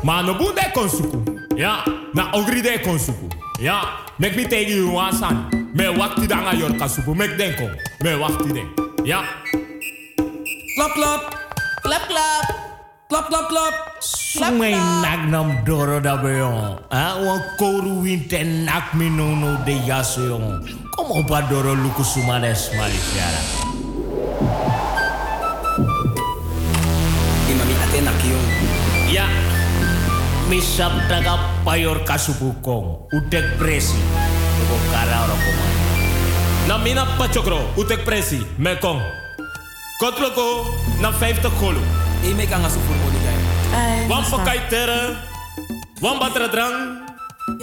ma 0.02 0.22
no 0.22 0.34
bunde 0.34 0.72
konsuku. 0.74 1.24
Ja, 1.56 1.84
na 2.14 2.30
ogri 2.32 2.62
de 2.62 2.78
konsuku. 2.78 3.28
Ja, 3.60 3.82
mek 4.18 4.36
mi 4.36 4.44
tegi 4.44 4.76
you 4.76 4.92
wasan. 4.92 5.50
Me 5.74 5.84
wakti 5.84 6.26
danga 6.26 6.52
yor 6.54 6.78
kasupu, 6.78 7.14
mek 7.14 7.36
denko. 7.38 7.70
Me 8.02 8.16
wakti 8.16 8.52
den. 8.52 8.68
Ja. 9.04 9.22
Klap, 10.76 10.92
klap. 10.94 11.34
Klap, 11.82 12.08
klap. 12.08 12.61
Klap, 13.12 13.28
klap, 13.28 13.46
klap. 13.52 13.74
Sumay 14.00 14.72
nagnam 15.04 15.60
doro 15.68 16.00
da 16.00 16.16
beyon. 16.16 16.80
Ah, 16.88 17.20
wan 17.20 17.44
koru 17.60 18.00
winte 18.00 18.40
nak 18.64 18.96
mi 18.96 19.12
no 19.12 19.36
no 19.36 19.60
de 19.68 19.76
yaso 19.84 20.32
yon. 20.32 20.64
Como 20.96 21.20
pa 21.28 21.44
doro 21.44 21.76
luku 21.76 22.00
sumades 22.00 22.72
malisiara. 22.72 23.40
Imami 27.52 27.74
atena 27.84 28.16
kiyon. 28.16 28.44
Ya. 29.12 29.28
Misap 30.48 30.96
taga 31.04 31.36
payor 31.68 32.00
kasupukong. 32.08 33.12
Utek 33.12 33.60
presi. 33.60 34.00
Tuko 34.56 34.76
kara 34.88 35.28
oro 35.28 35.36
kumay. 35.36 35.74
Na 36.64 36.80
mina 36.80 37.04
pachokro, 37.20 37.60
utek 37.76 38.08
presi, 38.08 38.40
mekong. 38.56 39.04
Kotloko, 40.00 40.64
na 41.04 41.12
50 41.12 41.52
golo. 42.22 42.30
Ime 42.30 42.46
kan 42.46 42.64
asu 42.64 42.78
voor 42.86 42.96
modi 42.96 43.18
gay. 43.18 44.06
Wan 44.08 44.24
pakai 44.30 44.68
tere, 44.68 45.16
wan 46.00 46.18
batra 46.18 46.48
drang, 46.48 46.98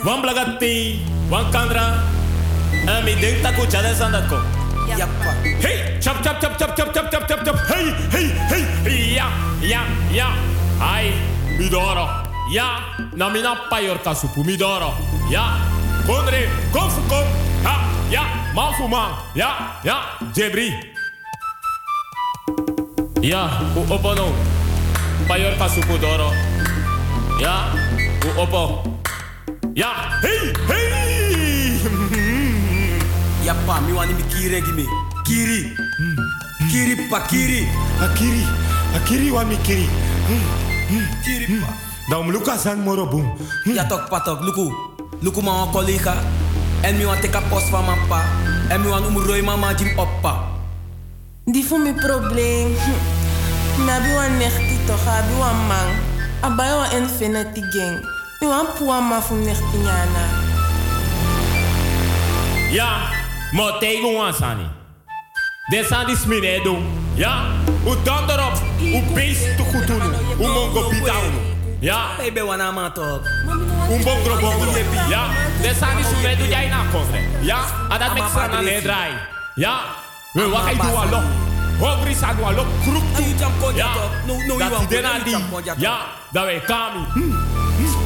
wan 0.03 0.21
blagati, 0.21 0.99
wan 1.29 1.51
kandra. 1.51 2.03
En 2.85 3.03
mi 3.03 3.15
denk 3.19 3.41
taku 3.41 3.67
chale 3.67 3.95
san 3.95 4.11
dat 4.11 4.27
ko. 4.27 4.37
Ja, 4.97 5.05
pa. 5.05 5.31
Hey, 5.61 5.97
chop 6.01 6.23
chop 6.23 6.39
chop 6.41 6.57
chop 6.57 6.75
chop 6.75 6.93
chop 6.93 7.09
chop 7.11 7.27
chop 7.27 7.43
chop. 7.45 7.55
Hey, 7.67 7.93
hey, 8.09 8.27
hey. 8.83 9.13
Ja, 9.13 9.27
ja, 9.61 9.81
ja. 10.11 10.27
Ai, 10.81 11.13
midoro. 11.57 12.09
Ja, 12.51 12.79
na 13.13 13.29
mina 13.29 13.55
payor 13.69 13.99
kasupu 14.01 14.43
midoro. 14.43 14.93
Ja, 15.29 15.61
kondre, 16.05 16.49
kom 16.71 16.89
fu 16.89 17.01
kom. 17.07 17.25
Ha, 17.63 17.85
ja, 18.09 18.23
man 18.55 18.73
fu 18.73 18.87
man. 18.87 19.11
Ja, 19.33 19.77
ja, 19.83 19.97
jebri. 20.33 20.73
Ja, 23.21 23.49
u 23.75 23.93
opo 23.93 24.15
no. 24.15 24.31
Payor 25.27 25.57
kasupu 25.57 25.97
doro. 25.97 26.31
Ja, 27.41 27.67
u 28.23 28.41
opo. 28.41 28.83
Ja, 29.75 30.19
hey, 30.21 30.53
hey. 30.67 31.79
Ja, 33.45 33.55
pa, 33.65 33.79
mi 33.81 33.93
wani 33.93 34.13
mi 34.13 34.23
kiri 34.23 34.61
gi 34.61 34.71
me. 34.71 34.85
Kiri. 35.25 35.75
Kiri 36.71 36.95
pa, 37.09 37.19
kiri. 37.27 37.67
Akiri, 38.03 38.43
akiri 38.95 39.31
wa 39.31 39.43
mikiri. 39.45 39.89
Kiri 41.23 41.59
pa. 41.59 41.73
Dan 42.09 42.31
luka 42.31 42.57
sang 42.57 42.83
moro 42.83 43.05
boom. 43.05 43.25
Ja, 43.65 43.83
tok 43.83 44.09
pa, 44.09 44.19
tok. 44.19 44.41
Luku. 44.41 44.71
Luku 45.21 45.41
ma 45.41 45.51
wan 45.51 45.71
collega. 45.71 46.15
En 46.83 46.97
mi 46.97 47.05
wan 47.05 47.19
teka 47.21 47.41
post 47.49 47.69
van 47.71 47.83
pa. 48.07 48.23
En 48.69 48.81
mi 48.81 48.87
wan 48.87 49.03
umroi 49.03 49.41
mama 49.41 49.73
jim 49.73 49.91
oppa. 49.99 50.58
Die 51.51 51.65
voor 51.65 51.79
mijn 51.79 51.95
probleem. 51.95 52.75
Hm. 52.75 52.91
Nabi 53.85 54.13
wan 54.13 54.37
nechti 54.37 54.79
toch, 54.85 55.03
wan 55.37 55.55
man. 55.67 55.89
Abai 56.41 56.71
wan 56.75 56.91
infinity 57.01 57.61
gang. 57.61 58.05
Mi 58.39 58.47
wan 58.47 58.65
puwa 58.77 58.99
ma 58.99 59.21
fu 59.21 59.35
nechti 59.35 59.77
nyana. 59.77 60.25
Ja, 62.71 62.97
mo 63.51 63.77
tegen 63.77 64.13
wan 64.13 64.33
sani. 64.33 64.67
Den 65.71 65.85
san 65.85 66.05
dis 66.05 66.25
minedo. 66.25 66.77
Ja, 67.15 67.43
u 67.85 67.95
dan 68.03 68.29
erop. 68.29 68.61
U 68.81 69.01
beest 69.13 69.57
te 69.57 69.63
goed 69.63 69.87
doen. 69.87 70.01
U 70.39 70.47
mongo 70.47 70.89
unu. 70.89 71.39
Ja, 71.79 72.05
Baby 72.17 72.41
wana 72.41 72.71
ma 72.71 72.89
tok. 72.91 73.21
un 73.89 74.03
bongro 74.03 74.39
bongro. 74.39 74.71
Ja, 75.09 75.27
den 75.61 75.75
san 75.75 75.97
dis 75.97 76.07
minedo 76.21 76.45
jij 76.45 76.67
na 76.67 76.77
kondre. 76.91 77.19
Ja, 77.41 77.59
adat 77.89 78.13
mek 78.13 78.23
san 78.33 78.49
na 78.49 78.61
nedrai. 78.61 79.11
Ja, 79.55 79.79
we 80.35 80.45
wakai 80.45 80.75
dua 80.75 81.05
lo. 81.09 81.21
Hogri 81.79 82.13
sa 82.13 82.33
dua 82.33 82.51
lo. 82.51 82.63
Kruk 82.85 83.03
tu. 83.15 83.23
Ya. 83.75 83.89
Dat 84.59 84.81
idena 84.83 85.19
di. 85.25 85.33
Ya. 85.81 86.05
Da 86.33 86.45
we 86.45 86.59
kami. 86.61 87.01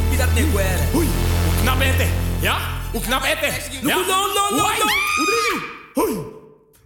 Pidat 0.09 0.33
ne 0.35 0.41
guere. 0.51 0.85
Hui. 0.93 1.07
Uknap 1.49 1.81
ete. 1.81 2.07
Ya. 2.41 2.55
Uknap 2.93 3.23
ete. 3.25 3.49
Ya. 3.83 3.95
No, 3.95 4.01
no, 4.07 4.17
no, 4.35 4.43
no. 4.55 4.63
Udri. 5.21 5.55
Hui. 5.95 6.13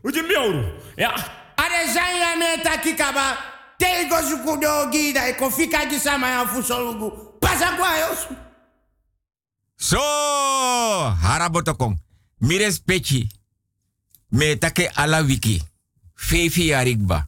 Uji 0.04 0.22
mioru. 0.22 0.64
Ya. 0.98 1.14
Are 1.58 1.86
zanya 1.94 2.36
me 2.40 2.64
takikaba. 2.64 3.38
Tego 3.78 4.22
zukudo 4.22 4.90
gida. 4.92 5.28
Eko 5.30 5.52
fika 5.52 5.86
jisama 5.86 6.30
ya 6.30 6.46
fusolugu. 6.48 7.12
Pasa 7.40 7.72
kwa 7.78 7.98
yosu. 7.98 8.36
So, 9.78 10.00
harabotokong. 11.22 11.98
Mires 12.42 12.80
pechi. 12.80 13.30
Me 14.30 14.56
take 14.58 14.88
ala 14.96 15.22
wiki. 15.22 15.64
Fefi 16.16 16.74
arigba. 16.74 17.28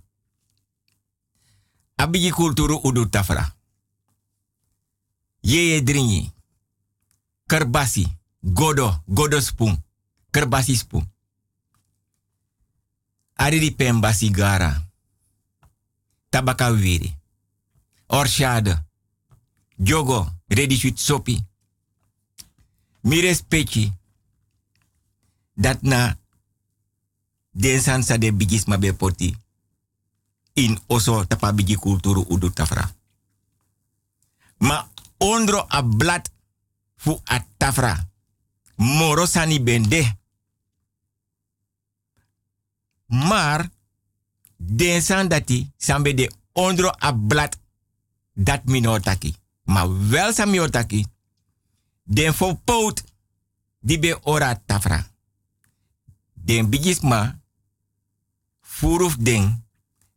Abiji 1.95 2.32
kulturu 2.32 2.78
udu 2.84 3.06
tafra. 3.06 3.56
Yeye 5.41 5.82
dringi. 5.82 6.32
Kerbasi. 7.47 8.08
Godo. 8.41 9.04
Godo 9.08 9.41
spoon. 9.41 9.84
Kerbasi 10.32 10.76
spoon. 10.76 11.12
Ari 13.36 13.60
di 13.60 13.72
pembasi 13.72 14.30
gara. 14.30 14.88
Tabaka 16.30 16.70
wiri. 16.70 17.16
Orshade. 18.08 18.84
Jogo. 19.78 20.32
Ready 20.47 20.76
sweet 20.78 20.97
sopi. 21.00 21.43
Mires 23.02 23.41
pechi. 23.41 23.93
Dat 25.54 25.82
na 25.82 26.18
den 27.52 27.82
sansa 27.82 28.18
de 28.18 28.34
bigis 28.34 28.66
mabe 28.66 28.93
poti. 28.93 29.36
In 30.54 30.80
oso 30.88 31.26
tapa 31.26 31.54
bigi 31.54 31.76
kulturu 31.76 32.26
udu 32.30 32.50
tafra. 32.50 32.91
Ma 34.58 34.89
ondro 35.18 35.66
a 35.68 35.84
blad 35.84 36.30
fu 36.95 37.22
a 37.24 37.45
tafra. 37.58 38.08
Moro 38.76 39.26
sani 39.26 39.64
bende. 39.64 40.18
Maar 43.06 43.70
den 44.58 45.02
san 45.02 45.28
dati 45.28 45.72
sambe 45.78 46.14
de 46.14 46.32
ondro 46.54 46.91
a 47.00 47.14
blad 47.14 47.58
dat 48.34 48.66
minotaki. 48.66 49.36
Maar 49.64 50.10
wel 50.10 50.34
sa 50.34 50.45
minotaki. 50.45 51.06
Den 52.04 52.34
fo 52.34 52.60
di 53.80 54.00
be 54.00 54.20
ora 54.24 54.62
tafra. 54.66 55.08
Den 56.34 56.70
bigisma 56.70 57.39
furuf 58.80 59.15
den 59.19 59.65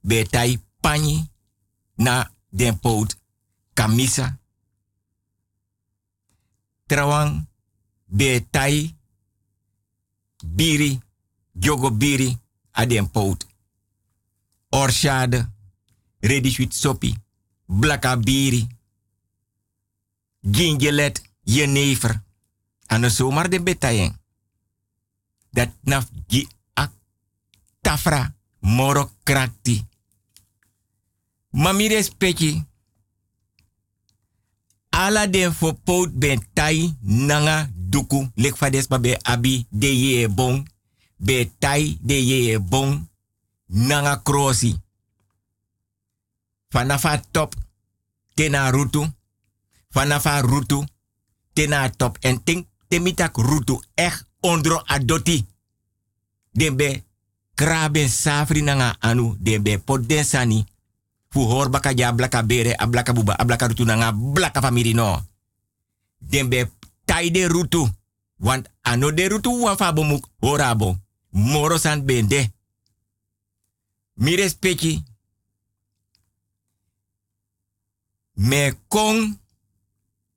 be 0.00 0.22
tai 0.30 0.62
pani 0.80 1.30
na 1.94 2.30
den 2.48 2.78
pout 2.78 3.16
kamisa. 3.74 4.38
Trawang 6.86 7.46
be 8.06 8.46
tai 8.50 8.94
biri 10.46 11.00
jogo 11.52 11.90
biri 11.90 12.38
a 12.70 12.86
den 12.86 13.10
pout. 13.10 13.46
Orshade, 14.68 15.48
sweet 16.20 16.74
sopi, 16.74 17.16
blaka 17.66 18.16
biri, 18.16 18.66
gingelet, 20.40 21.22
jenever. 21.44 22.22
Ano 22.86 23.08
zomaar 23.08 23.50
de 23.50 23.62
betayen. 23.62 24.20
Dat 25.50 25.70
naf 25.82 26.08
gi 26.26 26.48
ak 26.74 26.92
tafra 27.80 28.34
moro 28.62 29.10
krakti. 29.22 29.86
Mami 31.50 31.88
respecti. 31.88 32.64
Ala 34.90 35.26
den 35.26 35.52
fo 35.52 35.78
ben 36.12 36.40
tai 36.52 36.96
nanga 37.00 37.70
duku 37.74 38.30
lek 38.34 38.56
fades 38.56 38.88
ba 38.88 38.98
be 38.98 39.16
abi 39.22 39.66
de 39.70 39.86
ye 39.86 40.28
bon. 40.28 40.64
Be 41.16 41.50
tai 41.58 41.98
de 42.00 42.14
ye 42.14 42.58
bon 42.58 43.08
nanga 43.66 44.22
krosi. 44.22 44.80
Fanafa 46.68 47.20
top 47.30 47.54
tena 48.34 48.70
rutu. 48.70 49.06
Fanafa 49.90 50.40
rutu 50.40 50.84
tena 51.52 51.90
top. 51.90 52.18
En 52.20 52.42
ting 52.44 52.66
temitak 52.88 53.36
rutu 53.36 53.82
echt 53.94 54.24
ondro 54.40 54.82
adoti. 54.86 55.46
Den 56.52 56.76
be 56.76 57.04
kraben 57.54 58.08
safri 58.08 58.62
nanga 58.62 58.96
anu. 59.00 59.36
Den 59.40 59.62
be 59.62 59.78
pot 59.78 60.08
den 60.08 60.24
sani. 60.24 60.66
Baka 61.70 61.92
ja 61.94 62.12
blaka 62.12 62.42
bere, 62.42 62.76
a 62.76 62.86
blaka 62.86 63.12
buba, 63.12 63.34
a 63.34 63.44
blaka 63.44 63.66
rutu 63.66 63.84
nanga 63.84 64.12
blaka 64.12 64.60
famiri 64.60 64.94
no. 64.94 65.20
Den 66.18 66.48
be 66.48 66.70
tai 67.04 67.30
rutu. 67.48 67.88
Want 68.38 68.68
ano 68.82 69.10
de 69.12 69.28
rutu 69.28 69.60
wan 69.60 69.76
fa 69.76 69.92
bomuk 69.92 70.26
horabo. 70.40 70.98
Moro 71.30 71.78
bende. 72.04 72.52
Mi 74.14 74.36
respecti. 74.36 75.02
Me 78.34 78.74
kong 78.88 79.38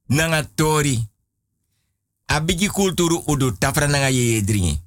nanga 0.08 0.44
tori. 0.56 1.10
Abigi 2.26 2.68
kulturu 2.68 3.24
udu 3.28 3.52
tafra 3.58 3.88
nanga 3.88 4.10
ye 4.10 4.42
dringi. 4.42 4.85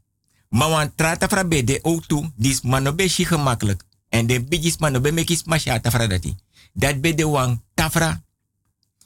Maar 0.49 0.69
wan 0.69 0.95
tra 0.95 1.17
tafra 1.17 1.45
bede 1.45 1.79
ook 1.83 2.07
toe, 2.07 2.33
dis 2.37 2.61
mano 2.61 2.95
be 2.95 3.09
shi 3.09 3.25
gemakkelijk. 3.25 3.83
En 4.09 4.27
de 4.27 4.41
bigis 4.45 4.77
mano 4.77 5.01
be 5.01 5.13
mekis 5.13 5.45
masha 5.45 5.81
tafra 5.81 6.07
dati. 6.07 6.37
Dat 6.73 7.01
be 7.01 7.15
de 7.15 7.27
wang 7.27 7.61
tafra 7.75 8.23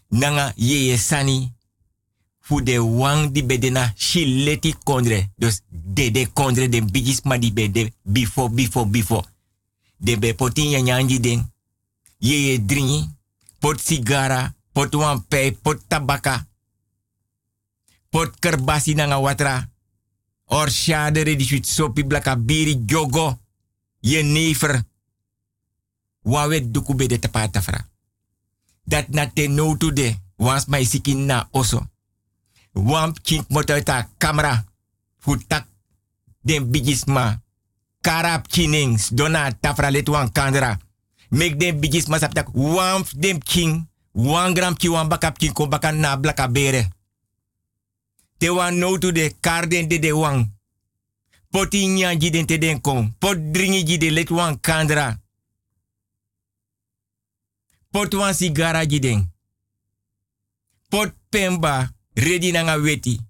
nanga 0.09 0.53
ye 0.57 0.97
sani. 0.97 1.53
Fu 2.41 2.63
de 2.63 2.83
wang 2.83 3.33
di 3.33 3.45
bede 3.45 3.71
na 3.71 3.93
shileti 3.97 4.75
kondre. 4.85 5.31
Dus 5.37 5.61
de 5.69 6.29
kondre 6.33 6.69
de 6.69 6.85
bigis 6.85 7.23
ma 7.23 7.39
di 7.39 7.53
bede 7.53 7.93
before, 8.03 8.51
before, 8.51 8.87
before. 8.87 9.27
De 9.97 10.19
be 10.19 10.35
potin 10.35 10.71
ya 10.71 10.81
nyanji 10.81 11.21
den. 11.21 11.53
Ye 12.19 12.47
ye 12.47 12.65
dringi. 12.65 13.11
Pot 13.59 13.81
sigara, 13.81 14.55
pot 14.73 14.91
pijp, 15.29 15.63
pot 15.63 15.79
tabaka 15.89 16.47
pot 18.11 18.39
kerbasi 18.39 18.95
nanga 18.95 19.19
watra. 19.19 19.72
Or 20.53 20.69
shade 20.69 21.25
di 21.25 21.45
suit 21.45 21.65
sopi 21.65 22.05
blaka 22.05 22.37
biri 22.37 22.85
jogo. 22.85 23.41
Je 24.01 24.23
never. 24.23 24.85
Wawe 26.23 26.71
duku 26.71 26.95
be 26.95 27.07
de 27.07 27.19
tapatafra. 27.19 27.89
Dat 28.85 29.09
na 29.09 29.27
te 29.27 29.49
no 29.49 29.77
to 29.77 29.93
de. 29.93 30.17
wans 30.37 30.67
mai 30.67 30.85
siki 30.85 31.15
na 31.15 31.49
oso. 31.51 31.87
Wam 32.73 33.13
chink 33.23 33.49
motoita 33.49 34.09
camera. 34.19 34.65
Futak 35.19 35.67
den 36.41 36.71
bigisma. 36.71 37.41
Karap 38.01 38.49
chinings 38.49 39.09
dona 39.15 39.53
tafra 39.61 39.91
let 39.91 40.09
wan 40.09 40.33
kandra. 40.33 40.79
Mek 41.29 41.57
den 41.61 41.81
bigisma 41.81 42.19
saptak 42.19 42.49
wam 42.53 43.05
dem 43.17 43.39
king. 43.39 43.89
Wan 44.13 44.55
gram 44.55 44.77
ki 44.77 44.89
wan 44.89 45.09
bakap 45.09 45.39
king 45.39 45.53
bakan 45.69 46.01
na 46.01 46.17
blaka 46.17 46.49
bere. 46.49 46.89
Te 48.43 48.51
wan 48.51 48.79
no 48.79 48.99
to 48.99 49.13
de 49.13 49.35
karden 49.41 49.89
de 49.89 49.99
de 49.99 50.13
wan. 50.13 50.59
Poti 51.51 51.87
nyanji 51.87 52.31
den 52.31 52.47
te 52.47 52.59
den 52.59 52.81
kon. 52.81 53.15
Pot 53.19 53.39
dringi 53.53 53.85
ji 53.87 53.99
de 53.99 54.11
let 54.11 54.31
wan 54.31 54.61
kandra. 54.61 55.21
Pot 57.91 58.15
wan 58.15 58.35
sigara 58.35 58.87
ji 58.87 58.99
den. 58.99 59.33
Pot 60.89 61.15
pemba 61.29 61.95
ready 62.15 62.51
nanga 62.51 62.81
weti. 62.81 63.21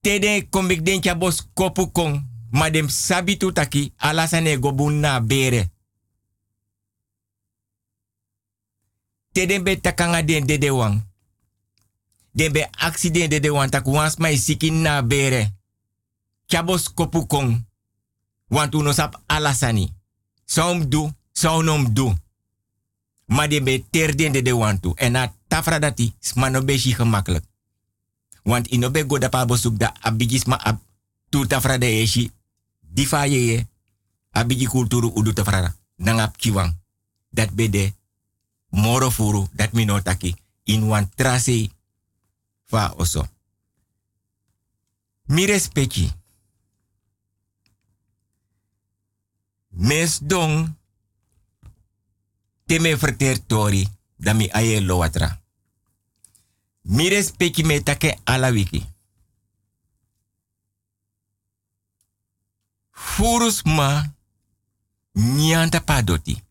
Tede 0.00 0.48
kombik 0.50 0.82
den 0.82 1.18
bos 1.18 1.48
kopu 1.54 1.90
kong. 1.92 2.22
Ma 2.50 2.70
dem 2.70 2.88
sabitu 2.88 3.52
taki 3.52 3.92
alasane 3.96 4.58
gobun 4.58 5.00
na 5.00 5.20
bere. 5.20 5.70
Tede 9.32 9.62
be 9.62 9.80
takanga 9.80 10.22
den 10.22 10.46
dede 10.46 10.70
wang. 10.70 11.07
Den 12.32 12.52
be 12.52 12.68
accident 12.70 13.30
dede 13.30 13.50
wang 13.50 13.70
tak 13.70 13.86
wans 13.86 14.16
na 14.70 15.02
bere. 15.02 15.52
Chabos 16.46 16.94
kopu 16.94 17.26
kong. 17.26 17.66
Want 18.48 18.74
uno 18.74 18.92
sap 18.92 19.22
alasani. 19.26 19.92
Saum 20.44 20.88
du, 20.88 21.12
saunom 21.32 21.94
du. 21.94 22.14
Die 23.48 23.62
be 23.62 23.84
terden 23.90 24.32
de 24.32 24.42
de 24.42 24.54
wantu. 24.54 24.92
En 24.94 25.12
na 25.12 25.34
tafra 25.48 25.92
smano 26.20 26.64
beshi 26.64 26.94
gemakkelijk. 26.94 27.44
Want 28.42 28.66
ino 28.66 28.90
be 28.90 29.04
goda 29.06 29.28
pa 29.28 29.44
bosuk 29.44 29.78
da 29.78 29.92
abigis 30.00 30.44
ma 30.44 30.56
ab 30.56 30.80
tu 31.28 31.46
tafra 31.46 31.78
de 31.78 31.86
eshi. 31.86 32.32
Difa 32.80 33.26
ye 33.26 33.46
ye. 33.46 33.66
Abigi 34.30 34.66
kulturu 34.66 35.32
tafra. 35.32 35.74
Nangap 35.96 36.36
kiwang. 36.36 36.76
Dat 37.30 37.54
be 37.54 37.70
de 37.70 37.92
moro 38.70 39.10
furu. 39.10 39.46
Dat 39.52 39.72
mi 39.72 39.84
no 39.84 40.02
taki. 40.02 40.34
In 40.64 40.86
wan 40.86 41.10
trase 41.14 41.70
fa 42.68 42.92
oso. 42.96 43.28
Mi 45.24 45.46
respecti. 45.46 46.04
Mes 49.68 50.18
dong 50.20 50.74
te 52.66 52.78
me 52.80 52.96
verter 52.96 53.38
tori 53.40 53.88
da 54.16 54.34
mi 54.34 54.48
aye 54.52 54.80
lo 54.80 54.96
watra. 54.96 55.40
Mi 56.82 57.08
respecti 57.08 57.62
me 57.64 57.82
take 57.82 58.20
ala 58.24 58.48
wiki. 58.50 58.84
Furus 62.90 63.62
ma 63.64 64.12
nyanta 65.12 65.80
padoti. 65.80 66.42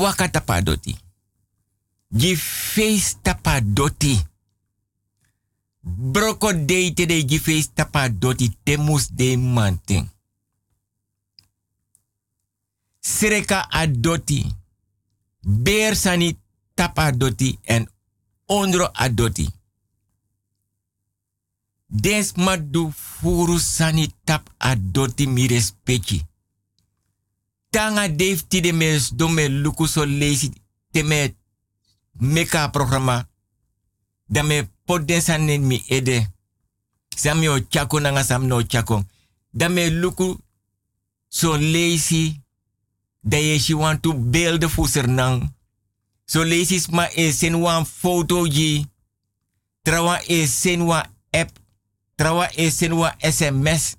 Wakata 0.00 0.40
padoti. 0.40 0.98
Gi 2.08 2.36
face 2.36 3.16
tapadoti. 3.22 4.27
Broko 5.82 6.52
deite 6.52 7.06
de 7.06 7.24
gi 7.28 7.38
face 7.38 7.70
tapadoti 7.74 8.56
temus 8.64 9.08
de 9.10 9.36
manting. 9.36 10.08
Sreka 13.00 13.66
adoti. 13.70 14.44
Beer 15.40 15.96
sani 15.96 16.36
tap 16.74 16.98
adoti 16.98 17.58
en 17.64 17.88
ondro 18.46 18.90
adoti. 18.92 19.48
Des 21.86 22.32
madu 22.36 22.92
furu 22.92 23.58
sani 23.58 24.12
tap 24.24 24.50
adoti 24.58 25.26
mi. 25.26 25.46
Tanga 27.70 28.08
defti 28.08 28.60
de 28.60 28.72
mes 28.72 29.10
do 29.12 29.28
me 29.28 29.48
luku 29.48 29.86
so 29.86 30.04
lazy 30.04 30.52
te 30.90 31.02
me 31.02 31.36
meka 32.12 32.68
programma. 32.68 33.28
Da 34.28 34.42
me 34.42 34.68
poden 34.84 35.22
sanen 35.22 35.66
mi 35.66 35.82
ede. 35.88 36.26
Chako 37.68 38.00
nanga 38.00 38.24
sam 38.24 38.46
no 38.46 38.62
chako. 38.62 39.04
Da 39.50 39.68
me 39.68 39.90
luku 39.90 40.38
so 41.28 41.56
lazy 41.56 42.40
dat 43.22 43.40
je 43.40 43.58
she 43.58 43.74
want 43.74 44.02
to 44.02 44.14
build 44.14 44.64
voor 44.64 45.08
nang. 45.08 45.54
So 46.24 46.42
lees 46.44 46.88
ma 46.88 47.08
e 47.14 47.32
sen 47.32 47.60
wan 47.60 47.86
foto 47.86 48.46
ji. 48.46 48.86
Trawa 49.82 50.20
e 50.26 50.46
sen 50.46 50.84
wan 50.84 51.06
app. 51.30 51.58
Trawa 52.14 52.50
e 52.54 52.70
sen 52.70 52.92
wan 52.92 53.14
sms. 53.18 53.96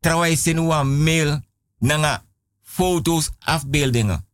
Trawa 0.00 0.28
e 0.28 0.36
sen 0.36 0.66
wan 0.66 1.02
mail. 1.02 1.40
Nanga 1.78 2.24
foto's 2.62 3.30
afbeeldingen. 3.38 4.24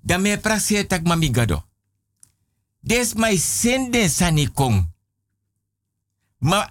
Dan 0.00 0.22
me 0.22 0.38
praxe 0.38 0.86
tak 0.86 1.02
mami 1.02 1.30
gado. 1.30 1.64
Des 2.84 3.14
mai 3.14 3.36
sende 3.40 4.08
sani 4.08 4.44
kong. 4.52 4.82
Ma 6.38 6.68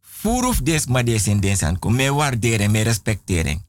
furuf 0.00 0.60
des 0.62 0.86
ma 0.86 1.02
des 1.02 1.22
sende 1.22 1.56
san 1.56 1.78
kong. 1.78 1.96
Me 1.96 2.12
waarderen, 2.14 2.70
me 2.70 2.82
respecteren. 2.82 3.64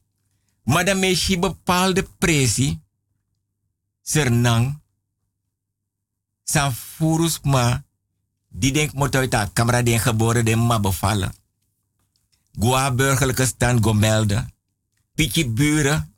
Maar 0.64 0.84
dan 0.84 0.98
mees 0.98 1.26
je 1.26 1.38
bepaalde 1.38 2.02
pressie. 2.18 2.80
Sernang. 4.02 4.78
San 6.44 6.72
furus 6.72 7.40
ma. 7.42 7.82
Die 8.48 8.72
denk 8.72 8.92
moet 8.92 9.16
uit 9.16 9.30
den 9.84 10.00
geboren 10.00 10.44
den 10.44 10.66
ma 10.66 10.80
bevallen. 10.80 11.34
Gua 12.52 12.92
burgerlijke 12.94 13.46
stand 13.46 13.84
go 13.84 13.92
melden. 13.92 14.54
Piki 15.14 15.50
buren. 15.50 16.14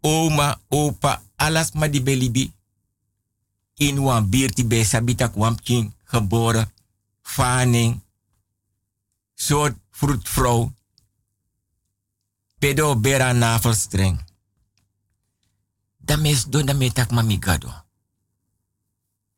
Oma, 0.00 0.60
opa, 0.68 1.22
alles 1.36 1.72
ma 1.72 1.88
die 1.88 2.02
belibi. 2.02 2.52
In 3.74 3.98
wan 3.98 4.28
bierti 4.28 4.66
be 4.66 4.84
sabita 4.84 5.28
kwam 5.28 5.56
king 5.62 5.94
geboren. 6.04 6.72
Faning. 7.22 8.02
Soort 9.34 9.76
vroedvrouw 9.90 10.72
pedo 12.58 13.00
bera 13.00 13.32
navelstreng. 13.32 14.24
Da 15.98 16.16
mes 16.16 16.44
do 16.44 16.64
da 16.64 16.74
metak 16.74 17.10
mamigado. 17.10 17.84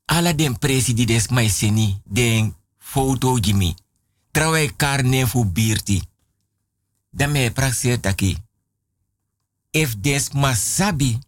Ala 0.04 0.32
den 0.32 0.58
presidi 0.58 1.04
des 1.04 1.28
mai 1.28 1.48
seni 1.48 2.00
den 2.04 2.56
foto 2.78 3.34
gimi. 3.40 3.74
Trawe 4.30 4.72
karne 4.76 5.26
fu 5.26 5.44
birti. 5.44 6.08
Da 7.10 7.26
me 7.26 7.50
praxeer 7.50 8.00
taki. 8.00 8.36
If 9.70 9.96
des 9.96 10.30
masabi, 10.32 11.18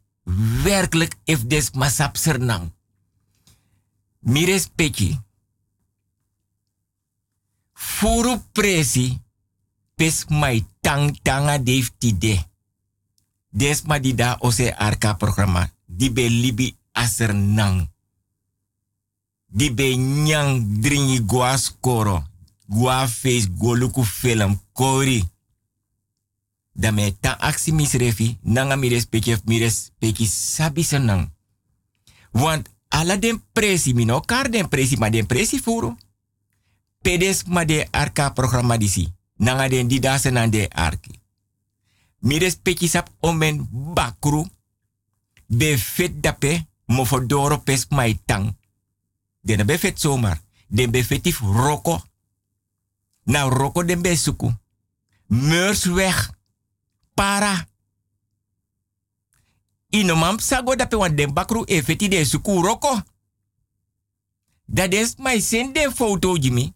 werkelijk 0.63 1.15
if 1.25 1.47
des 1.47 1.71
masap 1.71 2.17
sernang. 2.17 2.76
Mi 4.27 4.45
respecti. 4.45 5.15
Furu 7.73 8.43
presi 8.53 9.15
pes 9.95 10.27
tang 10.81 11.15
tanga 11.23 11.59
def 11.59 11.93
tide. 11.99 12.35
Des 13.51 13.83
ma 13.87 13.99
di 13.99 14.15
ose 14.41 14.75
arka 14.75 15.15
programma. 15.15 15.71
Di 15.87 16.11
be 16.11 16.29
libi 16.29 16.77
aser 16.93 17.33
nang. 17.35 17.89
Nyang 19.55 20.81
dringi 20.81 21.21
gua 21.25 21.57
skoro. 21.57 22.27
Gua 22.67 23.07
face 23.07 23.49
goluku 23.49 24.03
film 24.03 24.61
kori. 24.73 25.23
Da 26.73 26.91
me 26.91 27.15
ta 27.21 27.39
aksi 27.39 27.73
misrefi. 27.73 28.39
Nanga 28.43 28.77
mi 28.77 28.89
respecti 28.89 29.37
mi 29.45 29.59
respecti 29.59 30.27
sabi 30.27 30.83
senang. 30.83 31.31
Want 32.33 32.76
ala 32.97 33.17
den 33.17 33.43
presi 33.53 33.93
mino 33.95 34.21
kar 34.21 34.49
den 34.51 34.69
presi 34.69 34.97
ma 34.97 35.11
den 35.11 35.27
presi 35.27 35.59
furu. 35.61 35.97
Pedes 37.03 37.45
ma 37.45 37.65
de 37.65 37.87
arka 37.91 38.31
programma 38.33 38.77
disi 38.77 39.05
nanga 39.37 39.69
den 39.69 39.89
di 39.89 39.99
dase 39.99 40.31
nan 40.31 40.51
de 40.51 40.69
arki. 40.69 41.21
Mi 42.19 42.39
respecti 42.39 42.91
omen 43.21 43.69
bakru, 43.71 44.47
be 45.47 45.79
fet 45.79 46.23
dape, 46.23 46.67
mofodoro 46.87 47.59
pes 47.59 47.87
mai 47.89 48.19
tang. 48.25 48.57
Den 49.41 49.67
be 49.67 49.79
fet 49.79 50.01
zomaar, 50.01 50.41
den 50.67 50.91
be 50.91 51.05
fetif 51.05 51.41
roko. 51.41 52.03
Na 53.23 53.49
roko 53.49 53.85
den 53.85 54.03
be 54.03 54.17
suku. 54.17 54.51
Meurs 55.27 55.85
weg, 55.85 56.31
para. 57.15 57.69
Inomam 59.97 60.39
sago 60.41 60.77
dape 60.77 60.97
wan 60.97 61.17
den 61.17 61.33
bakru 61.33 61.63
e 61.67 61.83
feti 61.83 62.09
de 62.09 62.25
suku 62.25 62.61
roko. 62.63 63.01
Is 64.91 65.15
my 65.17 65.41
sende 65.41 65.91
foto 65.95 66.37
jimi. 66.37 66.73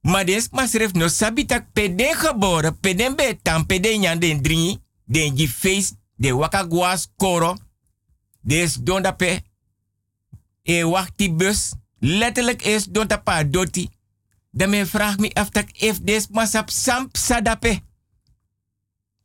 Maar 0.00 0.24
des 0.24 0.48
masref 0.50 0.92
no 0.92 1.08
sabitak 1.08 1.72
peden 1.72 2.16
geboren, 2.16 2.78
peden 2.80 3.16
betan, 3.16 3.66
peden 3.66 4.02
yan 4.02 4.18
den 4.18 4.42
drie, 4.42 4.78
den 5.04 5.36
ji 5.36 5.48
face, 5.48 5.92
de 6.16 6.32
waka 6.32 6.64
guas 6.64 7.08
koro. 7.16 7.56
Des 8.40 8.74
don 8.74 9.02
dape. 9.02 9.42
E 10.62 10.84
wacht 10.84 11.12
die 11.16 11.34
bus. 11.34 11.72
Letterlijk 11.98 12.62
is 12.62 12.84
don 12.84 13.06
tapa 13.06 13.44
doti. 13.44 13.88
Dan 14.50 14.70
me 14.70 14.86
vraag 14.86 15.18
me 15.18 15.30
af 15.34 15.48
if 15.72 16.00
des 16.00 16.28
masap 16.28 16.70
samp 16.70 17.16
sadape. 17.16 17.80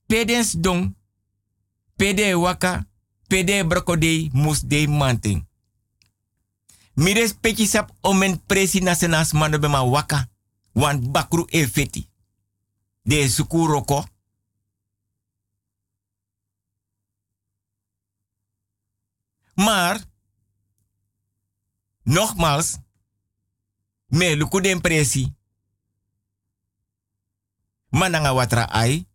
Pedens 0.08 0.52
don. 0.52 0.96
Pede 1.96 2.36
waka. 2.36 2.88
Pede 3.28 3.64
brokode 3.64 4.30
mus 4.34 4.62
de 4.62 4.88
manting. 4.88 5.48
Mires 6.93 7.34
peki 7.34 7.66
sap 7.68 7.91
omen 8.02 8.46
presi 8.46 8.80
nasenas 8.80 9.34
mano 9.34 9.60
bema 9.60 9.84
waka. 9.84 10.30
Wan 10.74 11.12
bakru 11.12 11.46
e 11.50 11.68
feti. 11.68 12.10
De 13.04 13.30
sukuroko. 13.30 14.06
Maar, 19.56 20.02
nogmaals, 22.04 22.78
me 24.08 24.36
luku 24.36 24.62
den 24.62 24.82
presi. 24.82 25.34
Mananga 27.89 28.34
watra 28.34 28.70
ai. 28.70 29.08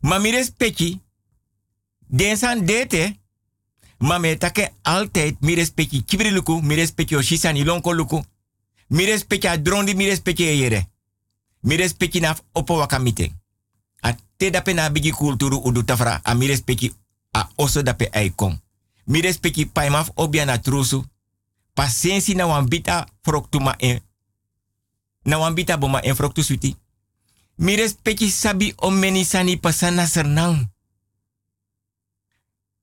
Ma 0.00 0.18
mi 0.18 0.30
respecti. 0.30 1.00
Den 2.06 2.36
san 2.36 2.64
dete. 2.66 3.16
Ma 3.98 4.18
me 4.18 4.36
take 4.36 4.72
altijd 4.82 5.40
mi 5.40 5.54
respecti 5.54 6.04
kibri 6.04 6.30
luku, 6.30 6.60
mi 6.60 6.74
respecti 6.74 7.14
o 7.14 7.20
shisani 7.20 7.64
lonko 7.64 7.92
luku. 7.92 8.24
Mi 8.86 9.04
respecti 9.04 9.46
a 9.46 9.56
drondi, 9.56 9.94
mi 9.94 10.06
respecti 10.06 10.46
e 10.46 10.56
yere. 10.56 10.88
Naf 12.20 12.42
opo 12.52 12.76
wakamite. 12.76 13.30
A 14.00 14.16
te 14.36 14.50
dape 14.50 14.72
na 14.72 14.90
bigi 14.90 15.10
kulturu 15.10 15.60
udu 15.64 15.84
tafra, 15.84 16.20
a 16.22 16.34
mi 16.34 16.60
a 17.30 17.50
oso 17.56 17.82
dape 17.82 18.08
ai 18.12 18.34
kom. 18.34 18.60
Mi 19.04 19.20
paimaf 19.72 20.10
obia 20.14 20.44
na 20.44 20.58
trusu. 20.58 21.04
Pasensi 21.74 22.34
na 22.34 22.46
wambita 22.46 23.06
froktuma 23.22 23.74
en. 23.78 24.00
Na 25.22 25.38
wambita 25.38 25.76
boma 25.78 26.00
en 26.00 26.14
froktu 26.14 26.42
suti. 26.42 26.76
Mi 27.58 27.74
respecti 27.74 28.30
sabi 28.30 28.72
o 28.76 28.90
meni 28.90 29.24
sani 29.24 29.56
pasana 29.56 30.06
sernang. 30.06 30.70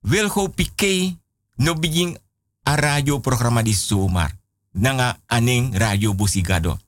Wilgo 0.03 0.49
Piqué 0.49 1.15
no 1.57 1.76
begin 1.76 2.19
a 2.63 2.76
radio 2.76 3.19
programma 3.19 3.63
di 3.63 3.73
zomer. 3.73 4.36
Nanga 4.71 5.17
aning 5.28 5.78
radio 5.78 6.13
busigado. 6.13 6.80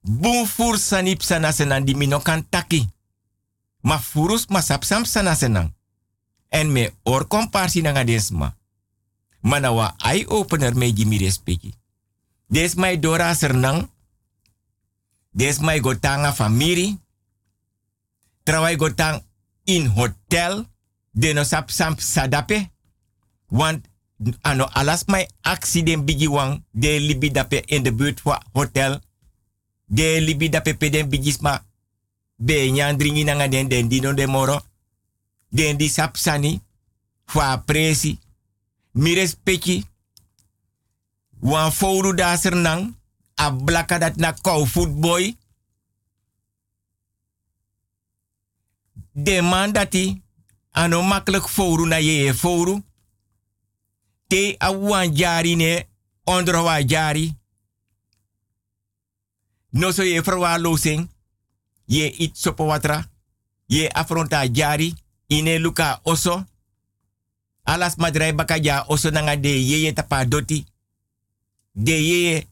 Bun 0.00 0.46
fur 0.46 0.78
sanip 0.78 1.22
sana 1.22 1.52
senan 1.52 1.84
di 1.84 1.94
mino 1.94 2.20
kan 2.20 2.48
taki. 2.48 2.88
Ma 3.82 3.98
furus 3.98 4.48
masap 4.48 4.84
sam 4.84 5.04
sana 5.04 5.34
senang. 5.34 5.74
En 6.48 6.72
me 6.72 6.92
or 7.04 7.28
komparsi 7.28 7.82
nanga 7.82 8.04
desma. 8.04 8.56
Manawa 9.42 9.94
eye 10.00 10.24
opener 10.28 10.74
me 10.74 10.92
mi 11.04 11.18
respecti. 11.18 11.74
Des 12.48 12.74
mai 12.74 12.96
dora 12.96 13.34
sernang. 13.34 13.84
Des 15.36 15.60
mai 15.60 15.80
gotanga 15.80 16.32
famiri. 16.32 16.96
Trawai 18.42 18.76
gotang 18.76 19.20
in 19.64 19.86
hotel. 19.86 20.64
Deno 21.12 21.44
sap 21.44 21.70
samp 21.70 22.00
sadape. 22.00 22.70
Want 23.48 23.84
ano 24.42 24.64
alas 24.72 25.04
mai 25.06 25.28
accident 25.42 26.04
bigi 26.04 26.28
wang 26.28 26.64
de 26.70 26.98
libi 27.00 27.30
dape 27.30 27.62
in 27.66 27.82
de 27.82 27.92
buurt 27.92 28.20
van 28.20 28.42
hotel. 28.52 29.00
De 29.84 30.20
libi 30.20 30.48
dape 30.48 30.74
peden 30.74 31.08
bigisma. 31.08 31.64
Be 32.36 32.70
nyan 32.70 32.96
dringi 32.96 33.24
nanga 33.24 33.48
den 33.48 33.68
den 33.68 33.88
dino 33.88 34.14
de 34.14 34.26
moro. 34.26 34.60
Den 35.48 35.76
di 35.76 35.88
sap 35.88 36.16
sani. 36.16 36.60
Fa 37.26 37.58
presi. 37.58 38.18
Mi 38.92 39.14
respecti. 39.14 39.84
Wan 41.40 41.72
fouru 41.72 42.14
da. 42.14 42.36
A 43.36 43.50
blaka 43.52 43.98
dat 43.98 44.16
na 44.16 44.32
kou 44.32 44.66
footboy. 44.66 45.36
De 49.12 49.42
man 49.42 49.72
dati. 49.72 50.22
Ano 50.70 51.02
makkelijk 51.02 51.48
fouru 51.48 51.86
na 51.86 51.96
je 51.96 52.34
fouru. 52.34 52.82
Te 54.26 54.54
awan 54.58 55.14
jari 55.14 55.56
ne. 55.56 55.86
Ondrowa 56.24 56.80
jari. 56.82 57.34
No 59.70 59.92
so 59.92 60.02
ye 60.02 60.22
verwa 60.22 60.58
losing. 60.58 61.08
Ye 61.84 62.06
it 62.06 62.36
sopo 62.36 62.64
watra. 62.64 63.08
Ye 63.66 63.88
afronta 63.88 64.48
jari. 64.52 64.94
Ine 65.26 65.58
luka 65.58 66.00
oso. 66.02 66.44
Alas 67.62 67.96
madrai 67.96 68.32
bakaja 68.32 68.84
oso 68.88 69.10
nanga 69.10 69.36
de 69.36 69.48
yeye 69.48 69.92
tapa 69.92 70.24
doti. 70.24 70.66
De 71.72 71.92
yeye 71.92 72.46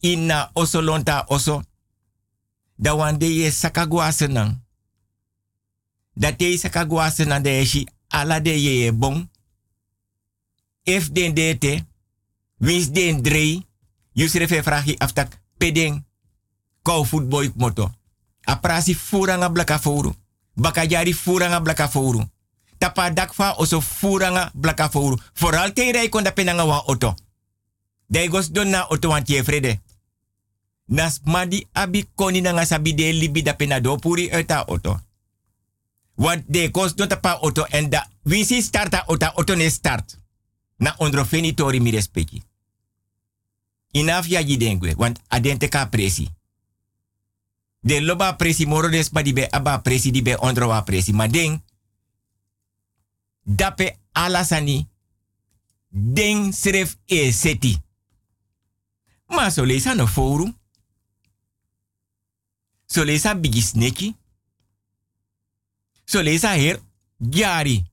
ina 0.00 0.50
oso 0.52 0.80
lonta 0.80 1.24
oso. 1.28 1.62
Da 2.76 2.94
wan 2.94 3.18
de 3.18 3.26
ye 3.26 3.50
sakagwa 3.50 4.12
senang. 4.12 4.60
Da 6.14 6.32
te 6.32 6.56
sakagwa 6.58 7.10
senang 7.10 7.42
de 7.42 7.64
shi 7.64 7.86
ala 8.08 8.40
de 8.40 8.50
yeye 8.50 8.92
bon. 8.92 9.30
If 10.82 11.10
den 11.12 11.34
dete. 11.34 11.84
Wins 12.58 12.90
den 12.92 13.22
aftak 14.98 15.40
pedeng. 15.58 16.04
Kou 16.82 17.04
footboy 17.04 17.52
moto. 17.56 17.90
Aprasi 18.44 18.94
furanga 18.94 19.50
blaka. 19.50 19.80
Bakajari 20.54 21.14
furanga 21.14 21.60
blaka 21.60 21.88
fouru. 21.88 22.22
Tapa 22.78 23.10
dakfa 23.10 23.54
oso 23.56 23.80
furanga 23.80 24.50
blaka 24.54 24.88
fouru. 24.88 25.16
Vooral 25.34 25.72
te 25.72 25.92
rei 25.92 26.08
kon 26.08 26.22
da 26.22 26.30
penanga 26.30 26.64
wa 26.64 26.84
auto. 28.06 28.14
Daigos 28.14 28.52
don 28.52 28.70
na 28.70 29.22
tie 29.22 29.44
frede. 29.44 29.80
Nas 30.86 31.20
madi 31.24 31.66
abi 31.72 32.08
koni 32.14 32.40
nanga 32.40 32.64
sabi 32.64 32.94
de 32.94 33.12
libi 33.12 33.42
da 33.42 33.54
pena 33.54 33.80
do 33.80 33.96
puri 33.96 34.28
eta 34.28 34.64
auto. 34.66 35.00
Want 36.14 36.44
de 36.46 36.70
kos 36.70 36.94
don 36.94 37.08
tapa 37.08 37.38
auto 37.42 37.66
en 37.70 37.90
da 37.90 38.08
wisi 38.22 38.62
starta 38.62 39.04
auto 39.06 39.26
auto 39.26 39.54
ne 39.54 39.70
start. 39.70 40.18
Na 40.78 40.94
ondro 40.98 41.24
fenitori 41.24 41.80
mi 41.80 41.90
respecti. 41.90 42.42
Inaf 43.90 44.26
ya 44.26 44.42
dengwe, 44.42 44.94
want 44.96 45.20
adente 45.28 45.68
ka 45.68 45.86
presi. 45.88 46.28
De 47.80 48.00
loba 48.00 48.36
presi 48.36 48.66
moro 48.66 48.88
des 48.88 49.10
be 49.10 49.48
aba 49.50 49.78
presi 49.78 50.10
di 50.10 50.22
be 50.22 50.36
ondro 50.38 50.68
wa 50.68 50.82
presi. 50.82 51.12
Ma 51.12 51.26
ding, 51.26 51.62
dape 53.42 53.98
alasani, 54.12 54.88
ding 55.88 56.52
sref 56.52 56.96
e 57.06 57.32
seti. 57.32 57.85
Ma 59.26 59.50
so 59.50 59.64
leisa 59.64 59.94
no 59.94 60.06
foru. 60.06 60.54
So 62.86 63.04
leisa 63.04 63.34
bigi 63.34 63.62
sneki. 63.62 64.14
So 66.04 66.22
leisa 66.22 66.54
her 66.56 66.80
gyari. 67.18 67.84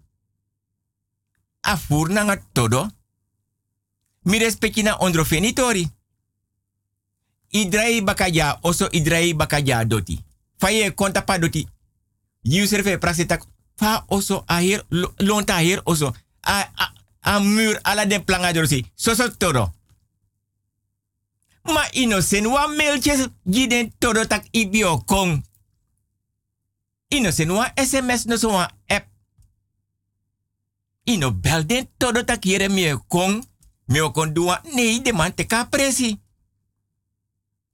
A 1.61 1.77
fur 1.77 2.09
nanga 2.09 2.37
todo. 2.53 2.89
Mi 4.23 4.37
respecti 4.39 4.83
na 4.83 4.97
ondro 4.97 5.25
fenitori. 5.25 5.87
Idrai 7.49 8.01
bakaja 8.01 8.59
oso 8.61 8.87
idrai 8.91 9.33
bakaja 9.33 9.85
doti. 9.85 10.19
Faye 10.57 10.91
konta 10.91 11.21
pa 11.21 11.37
doti. 11.37 11.67
You 12.41 12.67
serve 12.67 12.97
prasetak 12.97 13.43
fa 13.75 14.05
oso 14.07 14.43
aher 14.47 14.83
lonta 15.19 15.55
aher 15.55 15.81
oso. 15.83 16.13
A, 16.41 16.69
a, 16.75 16.93
a 17.21 17.39
mur 17.39 17.79
ala 17.83 18.05
de 18.05 18.19
planga 18.19 18.53
dorsi. 18.53 18.85
Soso 18.95 19.31
todo. 19.37 19.73
Ma 21.63 21.87
innocent 21.91 22.47
wa 22.47 22.67
mailtjes 22.67 23.29
giden 23.45 23.91
todo 23.99 24.25
tak 24.25 24.47
ibio 24.51 24.97
kong. 25.05 25.43
Sms 27.75 28.25
no 28.25 28.35
so 28.37 28.49
wa 28.49 28.67
app. 28.89 29.07
Ino 31.05 31.31
bel 31.31 31.65
den 31.65 31.87
todo 31.97 32.23
tak 32.23 32.45
yere 32.45 32.69
mi 32.69 32.91
kong. 33.07 33.43
Mi 33.87 33.99
kon 34.13 34.33
dua 34.33 34.61
nee 34.73 35.01
de 35.01 35.13
man 35.13 35.33
te 35.33 35.45
ka 35.45 35.65
presi. 35.69 36.19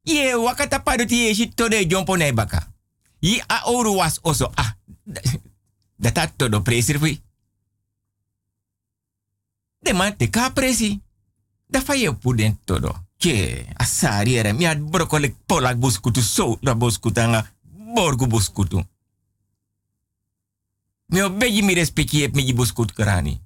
Ye 0.04 0.36
wakata 0.36 0.80
padoti 0.80 1.26
ye 1.26 1.34
shi 1.34 1.50
todo 1.54 1.84
jompo 1.84 2.18
na 2.18 2.32
baka. 2.32 2.68
Yi 3.22 3.42
a 3.48 3.62
oru 3.66 3.96
was 3.96 4.20
oso 4.24 4.52
ah. 4.56 4.76
Data 6.00 6.28
todo 6.28 6.62
presi 6.62 6.98
fui. 6.98 7.22
De 9.82 9.94
man 9.94 10.18
te 10.18 10.30
ka 10.30 10.50
presi. 10.50 11.02
Fa 11.86 11.96
ye 11.96 12.12
puden 12.14 12.58
todo. 12.66 13.09
Ke 13.20 13.66
asari 13.76 14.38
ere 14.40 14.54
mi 14.54 14.66
ad 14.66 14.80
brokolik 14.80 15.36
polak 15.48 15.78
buskutu 15.78 16.22
so 16.22 16.58
buskutanga 16.76 17.46
borgu 17.96 18.28
buskutu. 18.28 18.84
Mi 21.10 21.22
obeji 21.22 21.62
mi 21.62 21.74
respecti 21.74 22.24
ep 22.24 22.34
buskut 22.56 22.94
krani. 22.94 23.40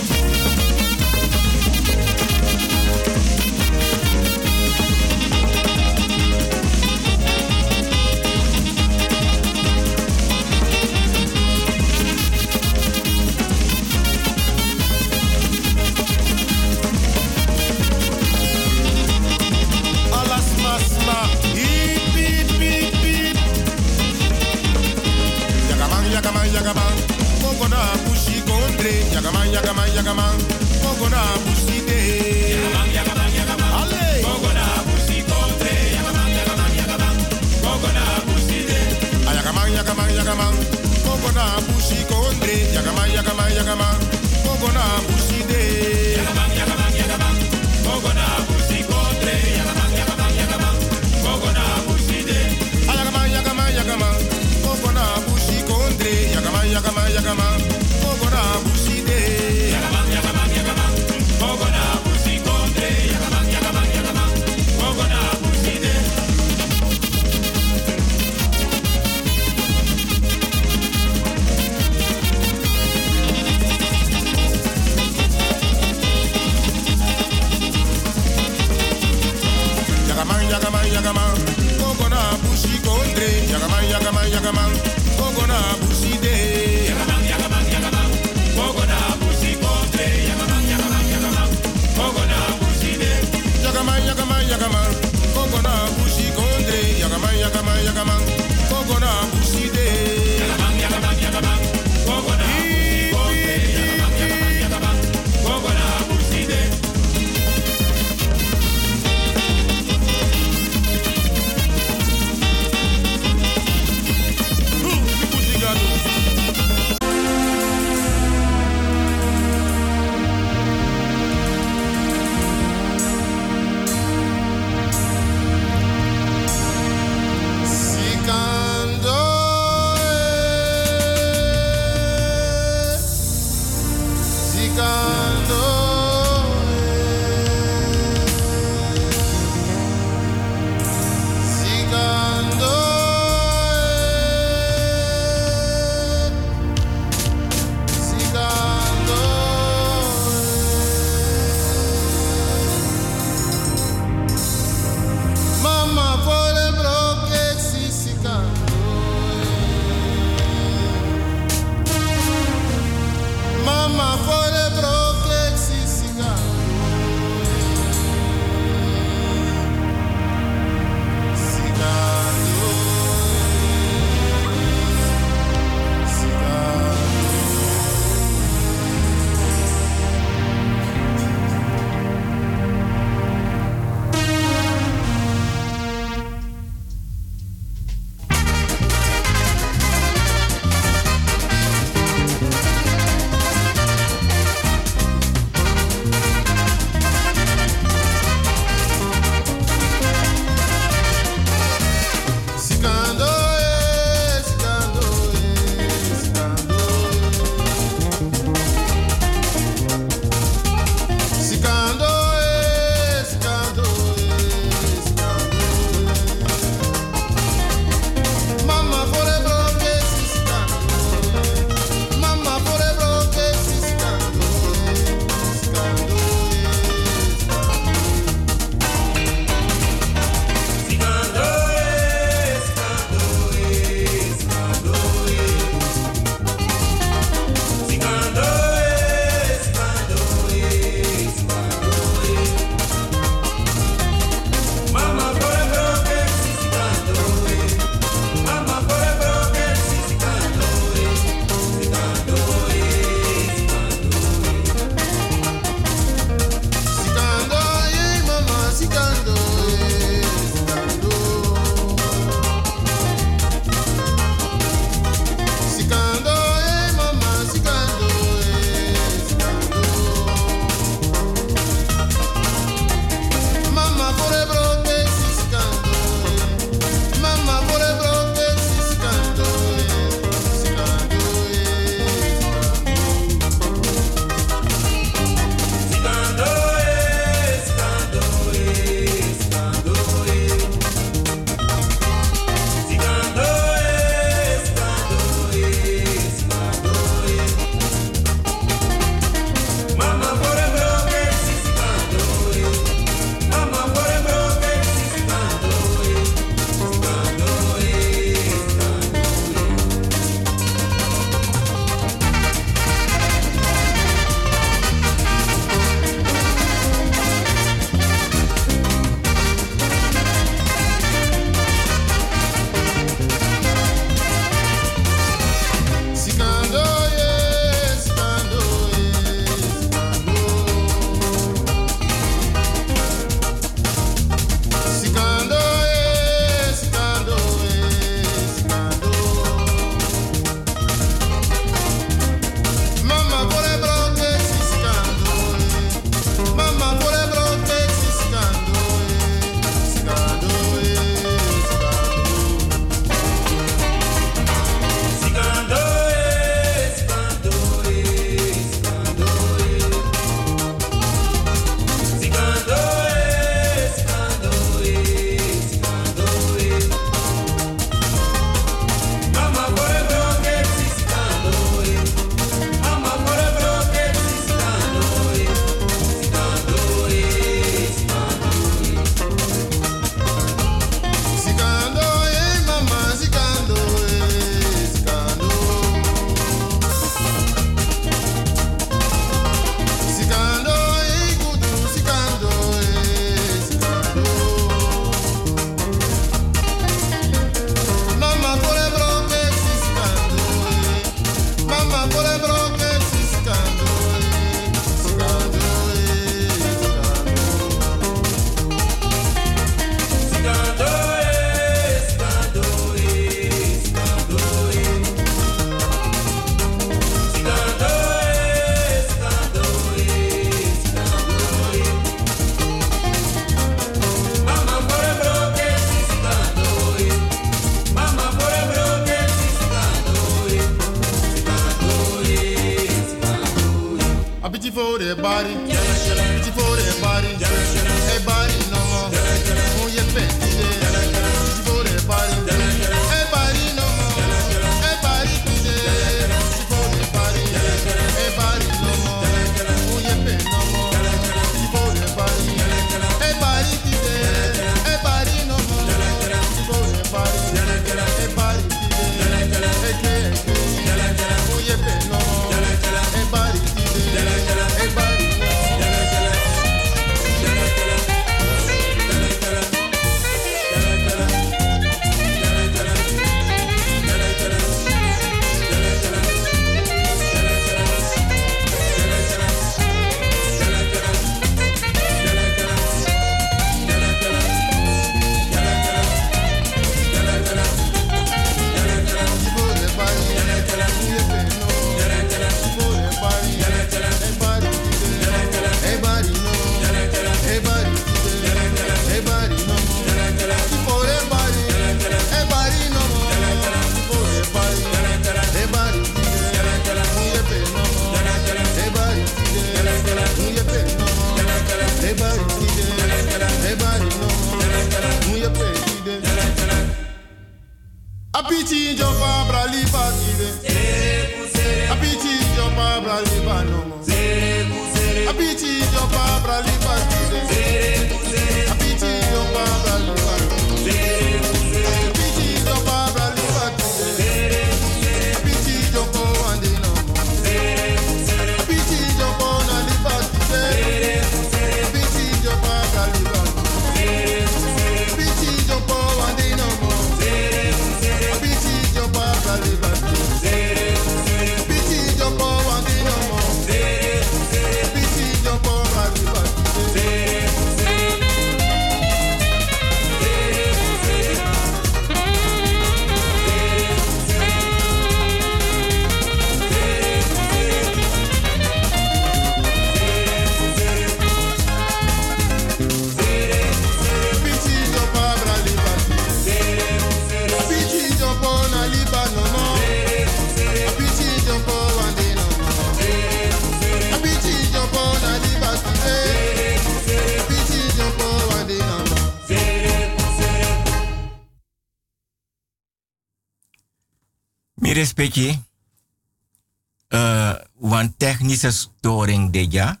Wan 598.64 598.72
technische 598.72 598.72
storing 598.72 599.52
de 599.52 599.70
ja. 599.70 600.00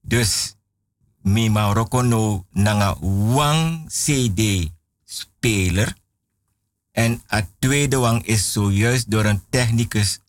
Dus 0.00 0.56
mi 1.22 1.50
Marokko 1.50 2.02
no 2.02 2.46
nanga 2.52 2.96
wang 3.34 3.88
CD 3.88 4.70
speler. 5.04 5.96
En 6.92 7.22
het 7.26 7.46
tweede 7.58 7.96
wang 7.96 8.26
is 8.26 8.52
zojuist 8.52 9.10
door 9.10 9.24
een 9.24 9.42
technicus. 9.50 10.20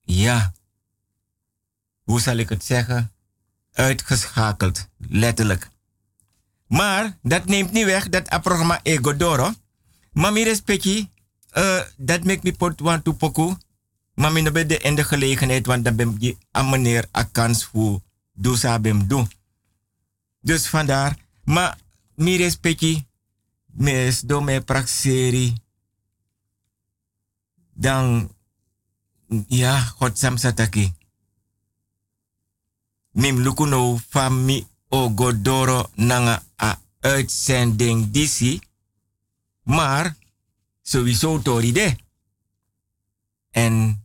Ja. 0.00 0.52
Hoe 2.02 2.20
zal 2.20 2.36
ik 2.36 2.48
het 2.48 2.64
zeggen? 2.64 3.12
Uitgeschakeld. 3.72 4.88
Letterlijk. 4.98 5.70
Maar 6.66 7.18
dat 7.22 7.44
neemt 7.44 7.72
niet 7.72 7.84
weg 7.84 8.08
dat 8.08 8.28
het 8.28 8.42
programma 8.42 8.80
Egodoro. 8.82 9.52
Maar 10.12 10.32
mi 10.32 10.44
respecti. 10.44 11.10
Uh, 11.54 11.80
dat 11.96 12.24
maakt 12.24 12.42
me 12.42 12.52
pot 12.52 12.80
want 12.80 13.04
to 13.04 13.12
poku. 13.12 13.56
Maar 14.14 14.32
mi 14.32 14.50
ben 14.50 14.82
in 14.82 14.94
de 14.94 15.04
gelegenheid, 15.04 15.66
want 15.66 15.84
dan 15.84 15.96
ben 15.96 16.16
je 16.18 16.36
aan 16.50 16.70
meneer 16.70 17.08
a 17.16 17.22
kans 17.22 17.64
voor 17.64 18.00
doe 18.32 18.56
sabem 18.56 19.06
doen. 19.06 19.30
Dus 20.40 20.68
vandaar. 20.68 21.16
Maar 21.44 21.78
mi 22.14 22.36
respecti. 22.36 23.06
Mes 23.66 24.20
do 24.20 24.40
me 24.40 24.60
praxeri. 24.60 25.56
Dan. 27.74 28.30
Ja, 29.46 29.80
God 29.80 30.18
sam 30.18 30.36
sataki. 30.36 30.92
Mim 33.10 33.40
lukuno 33.40 33.96
fami 34.08 34.66
ogodoro 34.88 35.90
nanga 35.94 36.42
a 36.62 36.80
uitzending 37.00 38.10
disi. 38.10 38.60
Maar 39.62 40.16
sowieso 40.82 41.38
tori 41.42 41.72
de. 41.72 41.96
En 43.50 44.01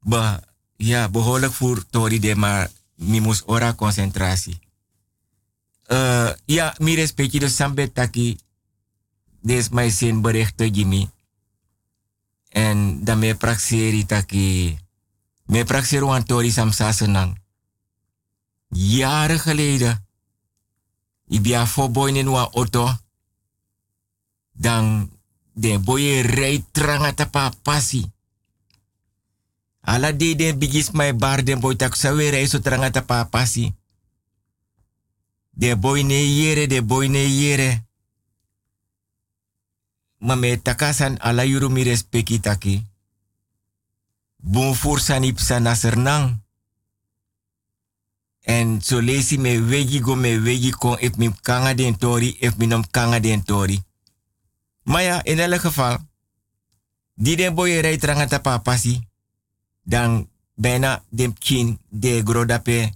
be, 0.00 0.40
ja, 0.76 1.08
behoorlijk 1.08 1.52
voor 1.52 1.86
tori 1.90 2.20
de, 2.20 2.34
maar 2.34 2.70
mi 2.94 3.20
moest 3.20 3.42
ora 3.46 3.74
concentratie. 3.74 4.58
Uh, 5.88 6.30
ja, 6.44 6.74
mi 6.78 6.94
respecti 6.94 7.38
de 7.38 7.48
sambe 7.48 7.92
taki. 7.92 8.38
Des 9.40 9.68
mijn 9.68 9.90
zin 9.90 10.20
berichten 10.20 10.70
Jimmy. 10.70 11.10
En 12.48 13.04
dan 13.04 13.18
me 13.18 13.34
praxeri 13.34 14.06
taki. 14.06 14.78
Me 15.44 15.64
praxeri 15.64 16.04
wan 16.04 16.24
tori 16.24 16.50
sam 16.50 16.72
sasenang. 16.72 17.40
Jaren 18.68 19.40
geleden. 19.40 20.06
Ibia 21.28 21.66
voor 21.66 21.90
boy 21.90 22.10
in 22.10 22.30
wa 22.30 22.48
auto. 22.52 22.96
Dan 24.52 25.10
de 25.52 25.78
boy 25.78 26.20
rijdt 26.20 26.66
tranga 26.72 27.12
tapa 27.12 27.52
passi. 27.62 28.12
Ala 29.88 30.12
de 30.12 30.52
bigis 30.52 30.92
my 30.92 31.16
bar 31.16 31.40
den 31.40 31.60
boy 31.60 31.72
tak 31.76 31.96
sawe 31.96 32.30
rijdt 32.30 32.50
so 32.50 32.60
tranga 32.60 32.90
tapa 32.90 33.24
passi. 33.24 33.72
De 35.50 35.76
boy 35.76 36.02
ne 36.02 36.14
yere, 36.14 36.66
de 36.66 36.82
boy 36.82 37.08
ne 37.08 37.24
yere. 37.24 37.86
Mame 40.18 40.60
takasan 40.60 41.16
ala 41.20 41.44
yuru 41.44 41.70
mi 41.70 41.82
respeki 41.82 42.40
taki. 42.40 42.84
Bon 44.36 44.76
ipsa 45.22 45.58
nasernang. 45.58 46.36
En 48.40 48.80
so 48.82 49.00
lesi 49.00 49.38
me 49.38 49.58
wegi 49.60 50.00
go 50.00 50.14
me 50.14 50.38
wegi 50.40 50.70
kon 50.70 50.98
if 51.00 51.16
mi 51.16 51.32
kanga 51.42 51.74
den 51.74 51.96
tori, 51.96 52.36
if 52.40 52.56
mi 52.56 52.66
nom 52.66 52.84
kanga 52.90 53.20
den 53.20 53.44
tori. 53.44 53.82
Maar 54.82 55.02
ja, 55.02 55.24
in 55.24 55.38
elk 55.38 55.60
geval, 55.60 55.98
die 57.14 57.36
den 57.36 57.54
boy 57.54 57.80
rijdt 57.80 58.04
rangata 58.04 58.40
dan 59.88 60.28
bijna 60.54 61.04
dem 61.08 61.32
kin 61.32 61.78
de 61.88 62.20
grodape, 62.24 62.92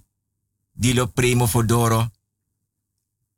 die 0.73 0.93
lo 0.93 1.07
primo 1.07 1.47
fodoro. 1.47 2.11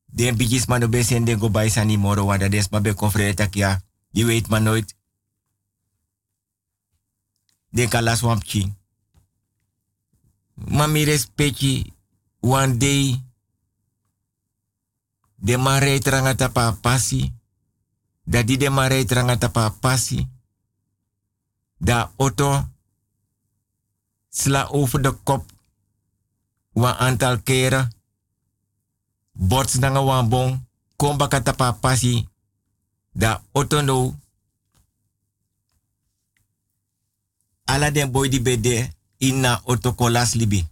Den 0.06 0.36
bigis 0.38 0.66
man 0.68 0.84
obe 0.84 1.04
sen 1.04 1.26
den 1.26 1.40
go 1.40 1.50
moro, 1.98 2.32
is 2.32 2.70
maar 2.70 2.82
bij 2.82 2.94
konfrere 2.94 3.48
ja, 3.52 3.82
je 4.12 4.26
weet 4.26 4.48
maar 4.48 4.62
nooit. 4.62 4.96
Mami 10.56 11.04
respecti 11.04 11.94
one 12.40 12.78
day 12.78 13.24
de 15.36 15.58
mare 15.58 16.00
trangata 16.00 16.50
pa 16.50 16.72
pasi. 16.72 17.34
Da 18.24 18.44
di 18.44 18.58
de 18.58 18.70
mare 18.70 19.06
trangata 19.06 19.50
pa 19.50 19.70
pasi. 19.70 20.30
Da 21.78 22.12
auto 22.18 22.75
sla 24.36 24.68
over 24.70 25.02
de 25.02 25.12
kop 25.24 25.44
wan 26.74 26.96
aantal 27.00 27.40
keren. 27.44 27.90
Bots 29.32 29.74
nanga 29.80 30.02
wan 30.04 30.30
bon. 30.30 30.68
Kom 30.96 31.18
bakata 31.18 31.54
pa 31.54 31.72
pasi. 31.72 32.28
Da 33.12 33.44
auto 33.52 33.82
no. 33.82 34.20
Ala 37.64 37.92
den 37.92 38.12
boy 38.12 38.30
di 38.30 38.42
bede 38.42 38.92
inna 39.18 39.62
auto 39.66 39.96
kolas 39.96 40.34
libi. 40.34 40.68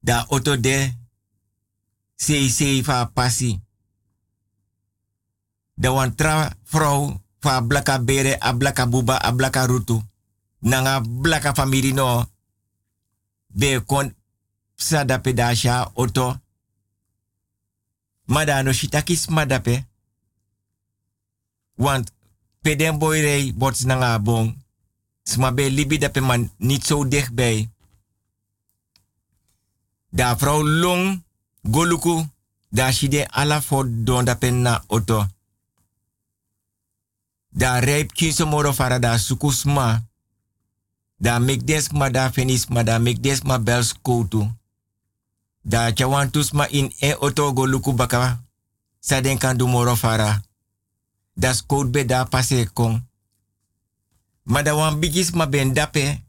Da 0.00 0.26
auto 0.30 0.56
de 0.56 0.94
sei 2.16 2.48
sei 2.48 2.84
fa 2.84 3.06
pasi. 3.06 3.60
Da 5.74 5.90
wan 5.90 6.14
tra 6.14 6.56
vrouw 6.62 7.20
fa 7.42 7.60
blaka 7.60 7.98
bere 7.98 8.36
a 8.40 8.52
blaka 8.52 8.86
buba 8.86 9.16
a 9.18 9.32
blaka 9.32 9.66
rutu. 9.66 10.02
Nanga 10.60 11.00
blaka 11.00 11.54
famiri 11.54 11.92
no. 11.92 12.24
Be 13.46 13.80
kon 13.86 14.14
sada 14.76 15.18
pedasha 15.18 15.90
auto. 15.94 16.36
Mada 18.26 18.62
no 18.62 18.72
shitakis 18.72 19.26
madape. 19.28 19.84
Want 21.76 22.12
peden 22.62 22.98
boy 22.98 23.20
rei 23.20 23.52
bots 23.52 23.84
nanga 23.84 24.18
bon. 24.18 24.54
Sma 25.24 25.52
be 25.52 25.70
libi 25.70 25.98
dape 25.98 26.20
man 26.20 26.50
niet 26.56 26.86
zo 26.86 27.08
dichtbij. 27.08 27.68
Da 30.10 30.36
vrouw 30.38 30.62
long 30.62 31.22
goluku 31.62 32.26
da 32.68 32.92
shide 32.92 33.28
ala 33.30 33.62
for 33.62 33.86
don 34.04 34.24
dape 34.24 34.50
na 34.50 34.84
auto. 34.88 35.26
Da 37.52 37.78
rijp 37.80 38.12
kinso 38.12 38.46
moro 38.46 38.72
fara 38.72 38.98
da 38.98 39.18
sukusma. 39.18 40.02
Da 41.16 41.38
mek 41.38 41.62
desma 41.64 42.10
da 42.10 42.30
fenisma 42.30 42.82
da 42.82 42.98
mek 42.98 43.18
koutu. 44.02 44.54
Da 45.62 45.92
chawantusma 45.92 46.66
in 46.70 46.92
e 47.00 47.12
auto 47.12 47.52
go 47.52 47.66
luku 47.66 47.92
baka. 47.92 48.42
Saden 49.00 49.38
kan 49.38 49.56
du 49.56 49.66
moro. 49.66 49.96
Da 51.34 51.52
skout 51.54 51.90
be 51.90 52.04
da 52.04 52.24
pase 52.24 52.70
kong. 52.72 53.02
Ma 54.44 54.62
wan 54.74 55.00
bigis 55.00 55.30
ma 55.32 55.46
ben 55.46 55.74
dape. 55.74 56.20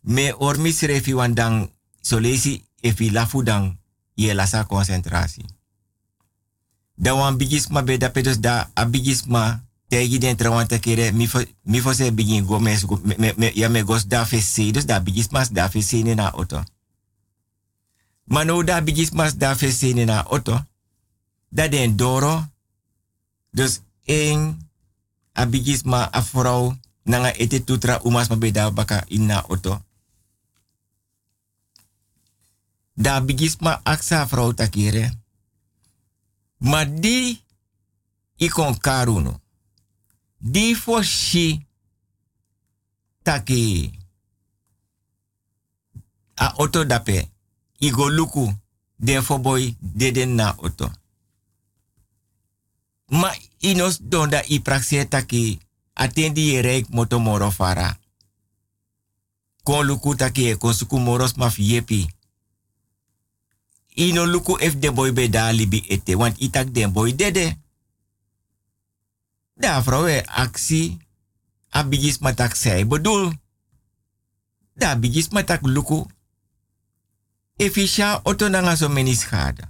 Me 0.00 0.32
ormis 0.32 0.82
refi 0.82 1.14
wan 1.14 1.34
dang 1.34 1.70
solesi 2.02 2.64
efi 2.82 3.10
lafu 3.10 3.42
dang 3.42 3.78
ye 4.14 4.34
lasa 4.34 4.64
concentratie. 4.64 5.55
Da 6.96 7.12
wan 7.14 7.36
bigis 7.36 7.68
ma 7.68 7.82
be 7.82 7.98
dape 8.00 8.22
dus 8.22 8.40
da 8.40 8.70
a 8.74 8.88
ma 9.28 9.60
tegi 9.88 10.18
den 10.18 10.36
trawan 10.36 10.66
te 10.66 10.78
kere 10.78 11.12
mi 11.12 11.80
fo 11.80 11.92
se 11.92 12.12
bigin 12.12 12.44
go 12.44 12.58
go 12.58 13.00
me, 13.04 13.32
me, 13.36 13.52
ya 13.54 13.68
me 13.68 13.82
gos 13.82 14.06
da 14.06 14.24
fe 14.24 14.40
se 14.40 14.72
dus 14.72 14.86
da 14.86 15.00
bigis 15.00 15.28
mas 15.28 15.50
da 15.50 15.68
fe 15.68 15.82
se 15.82 16.02
na 16.02 16.30
auto. 16.30 16.64
Ma 18.24 18.44
no 18.44 18.62
da 18.62 18.80
bigis 18.80 19.10
mas 19.10 19.36
da 19.36 19.54
fe 19.54 19.70
se 19.72 19.92
na 19.92 20.22
auto. 20.22 20.66
Da 21.48 21.68
den 21.68 21.96
doro. 21.96 22.48
Dus 23.50 23.80
één 24.04 24.68
a 25.32 25.46
bigis 25.46 25.82
ma 25.82 26.08
a 26.12 26.22
vrouw 26.22 26.76
nanga 27.02 27.32
ete 27.36 27.64
tutra 27.64 28.00
umas 28.02 28.28
ma 28.28 28.36
be 28.36 28.50
da 28.50 28.70
baka 28.70 29.04
in 29.08 29.26
na 29.26 29.44
auto. 29.48 29.82
Da 32.94 33.20
bigis 33.20 33.56
ma 33.60 33.80
aksa 33.82 34.26
vrouw 34.26 34.54
takere. 34.54 35.25
Ma 36.58 36.84
di 36.84 37.38
ikon 38.36 38.78
karuno. 38.78 39.40
Di 40.38 40.74
fo 40.74 41.02
shi 41.02 41.66
taki 43.22 43.92
a 46.34 46.54
auto 46.58 46.84
dape. 46.84 47.30
Igo 47.78 48.08
luku 48.08 48.54
den 48.96 49.22
fo 49.22 49.38
boy 49.38 49.76
deden 49.80 50.34
na 50.34 50.54
auto. 50.56 50.90
Ma 53.06 53.32
inos 53.58 54.00
donda 54.00 54.42
i 54.48 54.60
praxe 54.60 55.08
taki 55.08 55.58
atendi 55.94 56.48
ye 56.48 56.62
reik 56.62 56.88
moto 56.88 57.18
moro 57.18 57.50
fara. 57.50 57.98
Kon 59.62 59.86
luku 59.86 60.14
taki 60.14 60.48
e 60.50 60.58
moros 60.98 61.36
ma 61.36 61.50
fiepi. 61.50 62.15
Ino 63.96 64.26
luku 64.28 64.58
ef 64.60 64.76
den 64.76 64.94
boy 64.94 65.12
be 65.12 65.28
da 65.32 65.52
libi 65.52 65.80
ete, 65.88 66.16
want 66.16 66.36
itak 66.38 66.68
den 66.72 66.92
boy 66.92 67.14
dede. 67.16 67.56
Da 69.56 69.80
vrouwe 69.82 70.20
actie, 70.26 70.98
a 71.72 71.82
bigis 71.84 72.18
matak 72.18 72.54
zij. 72.54 72.84
Da 74.74 74.96
bigis 74.96 75.28
matak 75.28 75.62
luku. 75.62 76.04
Efisha 77.56 78.20
auto 78.24 78.48
nanga 78.48 78.76
so 78.76 78.88
meni 78.88 79.14
schade. 79.14 79.64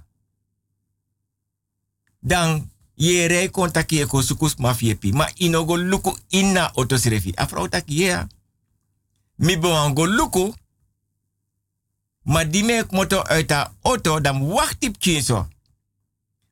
Dan 2.19 2.71
ye 2.95 3.27
rei 3.27 3.49
kontaki 3.49 4.01
e 4.01 4.05
ko 4.05 4.21
sukus 4.21 4.55
mafiepi, 4.55 5.13
ma 5.13 5.29
inogo 5.35 5.77
luku 5.77 6.17
inna 6.27 6.71
auto 6.75 6.97
srefi. 6.97 7.31
A 7.35 7.45
vrouw 7.45 7.69
tak 7.69 7.87
yeah. 7.87 8.27
Mi 9.35 9.55
go 9.59 10.05
luku. 10.05 10.53
Ma 12.27 12.43
di 12.43 12.63
me 12.63 12.83
moto 12.91 13.23
uit 13.23 13.51
auto 13.81 14.19
dan 14.19 14.47
wacht 14.47 14.83
op 14.83 14.99
kinso. 14.99 15.47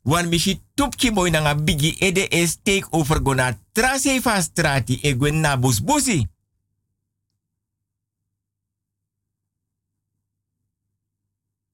Wan 0.02 0.30
mishi 0.30 0.62
tupki 0.74 1.12
boy 1.12 1.30
nanga 1.30 1.56
bigi 1.56 1.96
ede 2.00 2.28
e 2.28 2.48
steek 2.48 2.88
over 2.90 3.20
gona 3.22 3.58
trase 3.72 4.22
strati 4.40 5.00
e 5.02 5.14
gwen 5.14 5.40
na 5.40 5.58
bus 5.58 5.82
busi. 5.84 6.28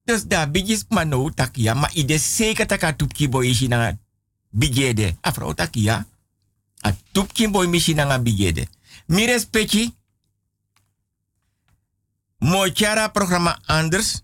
Dus 0.04 0.26
da 0.26 0.46
bigis 0.46 0.84
mano 0.88 1.30
takia 1.30 1.74
ma 1.74 1.88
ide 1.94 2.18
seka 2.18 2.66
taka 2.66 2.92
tupki 2.92 3.28
boy 3.28 3.48
ishi 3.50 3.68
nanga 3.68 3.98
bigede. 4.50 5.16
Afro 5.20 5.54
takia. 5.54 6.06
A 6.82 6.92
tupki 7.12 7.48
boy 7.48 7.66
mishi 7.66 7.94
nanga 7.94 8.18
bigede. 8.18 8.68
Mi 9.06 9.26
respecti. 9.26 9.94
Mo 12.42 12.66
chara 12.74 13.08
programma 13.14 13.58
anders. 13.70 14.22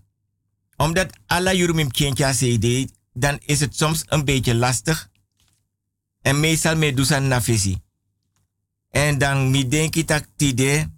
Omdat 0.75 1.15
alla 1.27 1.53
jurumim 1.53 1.91
kientja 1.91 2.31
CD, 2.31 2.91
dan 3.13 3.39
is 3.45 3.59
het 3.59 3.75
soms 3.75 4.03
een 4.07 4.25
beetje 4.25 4.55
lastig. 4.55 5.09
En 6.21 6.39
meestal 6.39 6.75
me 6.75 6.93
dusan 6.93 7.27
na. 7.27 7.41
En 8.89 9.17
dan 9.17 9.51
mi 9.51 9.67
denki 9.67 10.05
tak 10.05 10.27
tide. 10.35 10.91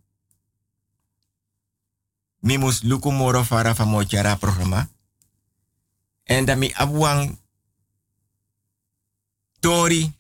Mi 2.40 2.58
mus 2.58 2.82
luku 2.82 3.12
moro 3.12 3.44
fara 3.44 3.76
van 3.76 3.88
mo 3.88 4.04
chara 4.08 4.36
programma. 4.36 4.90
En 6.24 6.46
dan 6.46 6.60
mi 6.60 6.72
abuang 6.74 7.40
tori. 9.60 10.14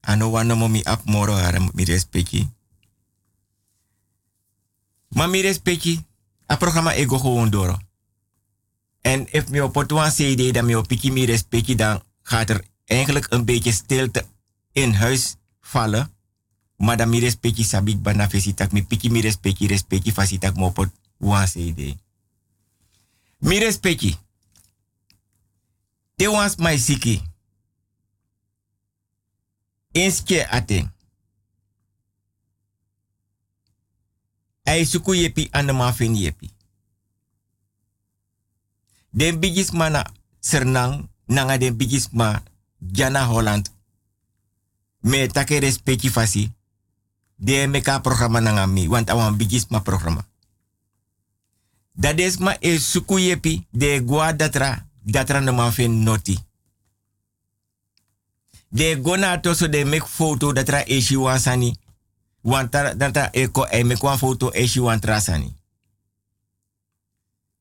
Ano 0.00 0.30
wano 0.30 0.56
mo 0.56 0.68
mi 0.68 0.82
ap 0.82 1.04
moro 1.04 1.32
hara 1.32 1.58
mi 1.72 1.84
respecti. 1.84 2.52
Maar 5.12 5.28
mi 5.28 5.40
respecti, 5.40 6.04
a 6.48 6.56
programma 6.56 6.92
ego 6.92 7.18
gewoon 7.18 7.50
door. 7.50 7.78
En 9.00 9.32
if 9.32 9.48
mi 9.48 9.60
op 9.60 9.76
een 9.76 10.10
CD 10.10 10.54
dan 10.54 10.86
piki 10.86 11.12
mi 11.12 11.24
respecti, 11.24 11.74
dan 11.74 12.02
gaat 12.22 12.50
er 12.50 12.64
eigenlijk 12.84 13.26
een 13.30 13.44
beetje 13.44 13.72
stilte 13.72 14.26
in 14.72 14.92
huis 14.92 15.36
vallen. 15.60 16.14
Maar 16.76 16.96
dan 16.96 17.08
mi 17.08 17.18
respecti 17.18 17.64
sabik 17.64 18.02
bana 18.02 18.28
fesitak, 18.28 18.72
mi 18.72 18.84
piki 18.84 19.10
mi 19.10 19.20
respecti, 19.20 19.66
respecti 19.66 20.12
fasitak 20.12 20.54
mo 20.56 20.66
op 20.66 20.78
een 20.78 20.92
CD. 21.44 21.94
Mi 23.38 23.58
respecti. 23.58 24.16
Te 26.16 26.30
wans 26.30 26.56
mai 26.56 26.78
siki. 26.78 27.22
Inske 29.92 30.48
ating. 30.48 30.91
Ay 34.64 34.84
suku 34.86 35.14
yepi 35.14 35.48
anema 35.52 35.92
fin 35.92 36.14
yepi. 36.16 36.50
Den 39.10 39.40
Sernang, 40.40 41.08
nanga 41.26 41.58
den 41.58 41.76
bigisma 41.76 42.42
Jana 42.80 43.26
Holland. 43.26 43.70
Me 45.00 45.28
take 45.28 45.60
respecti 45.60 46.08
fasi. 46.10 46.50
De 47.36 47.66
meka 47.66 48.00
programma 48.00 48.40
nanga 48.40 48.66
mi, 48.66 48.88
want 48.88 49.10
awan 49.10 49.36
bigisma 49.36 49.80
programma. 49.80 50.26
Dat 51.92 52.18
is 52.18 52.38
ma 52.38 52.56
e 52.60 52.78
suku 52.78 53.18
yepi 53.18 53.66
de 53.70 54.00
gua 54.04 54.32
datra, 54.32 54.86
datra 55.02 55.40
nama 55.40 55.70
fin 55.72 56.02
noti. 56.02 56.38
De 58.68 59.00
gona 59.00 59.40
toso 59.40 59.68
de 59.68 59.84
mek 59.84 60.06
foto 60.06 60.52
datra 60.52 60.84
e 60.86 61.00
shiwansani. 61.00 61.78
Wanta 62.44 62.94
data 62.94 63.30
eko 63.32 63.66
e 63.70 63.84
me 63.84 63.96
kwan 63.96 64.18
foto 64.18 64.50
e 64.54 64.66
shi 64.66 64.80
wan 64.80 65.00
trasani. 65.00 65.54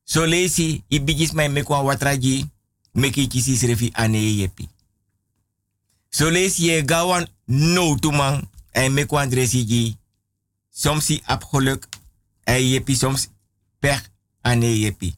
So 0.04 0.26
lesi 0.26 0.84
i 0.90 1.00
bigis 1.00 1.34
mai 1.34 1.50
me 1.50 1.64
kwan 1.64 1.86
watraji 1.86 2.46
me 2.94 3.12
ki 3.12 3.28
kisi 3.28 3.58
srefi 3.58 3.92
ane 3.94 4.18
yepi. 4.38 4.70
So 6.10 6.30
lesi 6.30 6.68
ye 6.68 6.84
gawan 6.84 7.28
no 7.48 7.96
tu 7.96 8.12
man 8.12 8.48
e 8.74 8.90
me 8.90 9.06
kwan 9.06 9.30
dresi 9.30 9.66
gi. 9.68 9.98
Soms 10.70 11.06
si 11.06 11.22
ap 11.26 11.44
geluk 11.52 11.86
e 12.46 12.54
yepi 12.72 12.96
soms 12.96 13.30
pech 13.80 14.02
ane 14.42 14.80
yepi. 14.80 15.16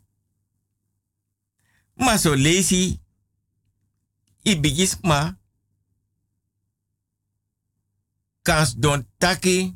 Maar 1.95 2.19
so 2.19 2.35
lesi 2.35 2.99
i 4.43 4.55
bigis 4.55 4.97
ma 5.01 5.35
kans 8.43 8.75
don 8.75 9.07
taki 9.17 9.75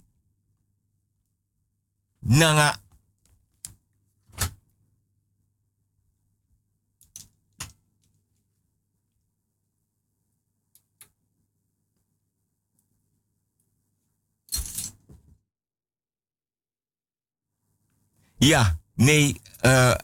nanga 2.19 2.75
Ja, 18.37 18.77
nee, 18.93 19.41
uh, 19.65 19.97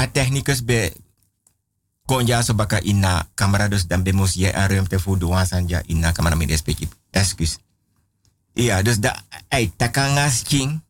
a 0.00 0.06
technicus 0.12 0.64
bij 0.64 0.92
konja 2.08 2.42
so 2.42 2.54
baka 2.54 2.80
ina 2.80 3.28
camera 3.34 3.68
dus 3.68 3.86
dan 3.86 4.02
bemos 4.02 4.32
je 4.32 4.54
een 4.54 4.66
ruimte 4.66 5.00
voor 5.00 5.18
de 5.18 5.26
wansanja 5.26 5.82
ina 5.86 6.12
camera 6.12 6.34
met 6.34 6.48
respectie. 6.48 6.88
Excuus. 7.10 7.58
Ja, 8.52 8.82
dus 8.82 9.00
da 9.00 9.24
ai 9.48 9.72
takangas 9.76 10.42
king. 10.42 10.80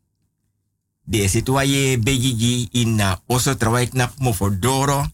De 1.02 1.28
situaye 1.28 1.98
begigi 1.98 2.68
ina 2.72 3.20
oso 3.26 3.54
trawai 3.56 3.88
knap 3.88 4.18
mo 4.18 4.32
for 4.32 4.58
doro. 4.58 5.06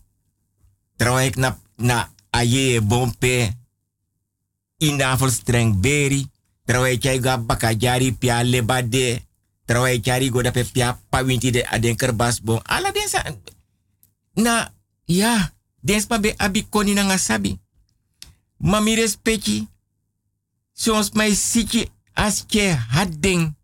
Trawai 0.96 1.30
knap 1.30 1.58
na 1.76 2.12
aye 2.30 2.80
bompe. 2.80 3.56
Ina 4.78 5.16
voor 5.18 5.30
streng 5.30 5.80
beri. 5.80 6.30
Trawai 6.64 6.98
chai 6.98 7.20
ga 7.20 7.38
baka 7.38 7.74
jari 7.74 8.12
pia 8.12 8.42
lebade. 8.42 9.22
Trawai 9.64 10.00
chari 10.00 10.30
go 10.30 10.40
pia 10.72 11.00
pa 11.08 11.22
winti 11.22 11.50
de 11.50 11.66
aden 11.66 11.96
kerbas 11.96 12.40
bon. 12.42 12.60
Ala 12.64 12.92
den 12.92 13.08
sa 13.08 13.24
na 14.34 14.72
ja, 15.04 15.52
des 15.80 16.06
pa 16.06 16.18
be 16.18 16.34
abi 16.36 16.68
koni 16.68 16.94
na 16.94 17.02
ngasabi. 17.02 17.58
Mami 18.58 18.94
respecti. 18.94 19.68
Soms 20.72 21.10
mai 21.12 21.34
siki 21.34 21.90
as 22.18 22.44
je 22.46 22.74
hadding. 22.90 23.54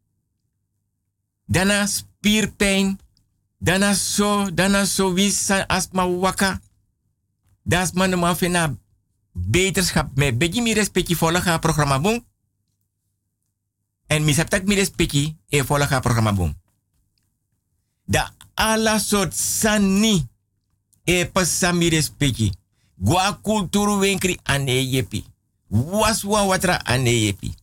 Dana 1.46 1.86
spierpijn. 1.86 2.98
Dana 3.58 3.94
so, 3.94 4.50
dana 4.54 4.84
so 4.84 5.12
wisa 5.12 5.66
as 5.66 5.88
ma 5.92 6.04
waka. 6.06 6.60
Das 7.62 7.92
man 7.92 8.18
ma 8.18 8.34
fena 8.36 8.76
beterschap 9.32 10.16
me 10.16 10.32
begi 10.36 10.60
mi 10.60 10.74
respecti 10.74 11.14
volga 11.14 11.58
programma 11.58 11.98
boom. 12.00 12.24
En 14.06 14.24
mi 14.24 14.34
saptak 14.34 14.64
mi 14.64 14.74
respecti 14.74 15.36
e 15.48 15.62
volga 15.62 16.00
programma 16.00 16.32
boom. 16.32 16.54
Da 18.04 18.34
ala 18.54 18.98
soort 18.98 19.32
sani 19.32 20.28
e 21.04 21.26
pasami 21.26 21.88
respecti. 21.88 22.52
Gwa 22.94 23.38
kulturu 23.42 23.98
wenkri 23.98 24.38
ane 24.42 24.84
yepi. 24.84 25.24
Waswa 25.68 26.44
watra 26.46 26.84
ane 26.84 27.10
yepi. 27.10 27.54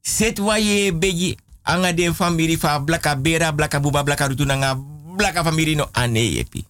Set 0.00 0.38
wa 0.38 0.58
ye 0.58 0.92
begi 0.92 1.36
anga 1.62 1.92
de 1.92 2.14
famiri 2.14 2.58
fa 2.58 2.80
blaka 2.80 3.16
bera 3.16 3.52
blaka 3.52 3.80
buba 3.80 4.02
blaka 4.02 4.28
rutu 4.28 4.44
nanga 4.44 4.74
blaka 5.16 5.44
famiri 5.44 5.74
no 5.74 5.88
ane 5.92 6.32
yepi. 6.32 6.64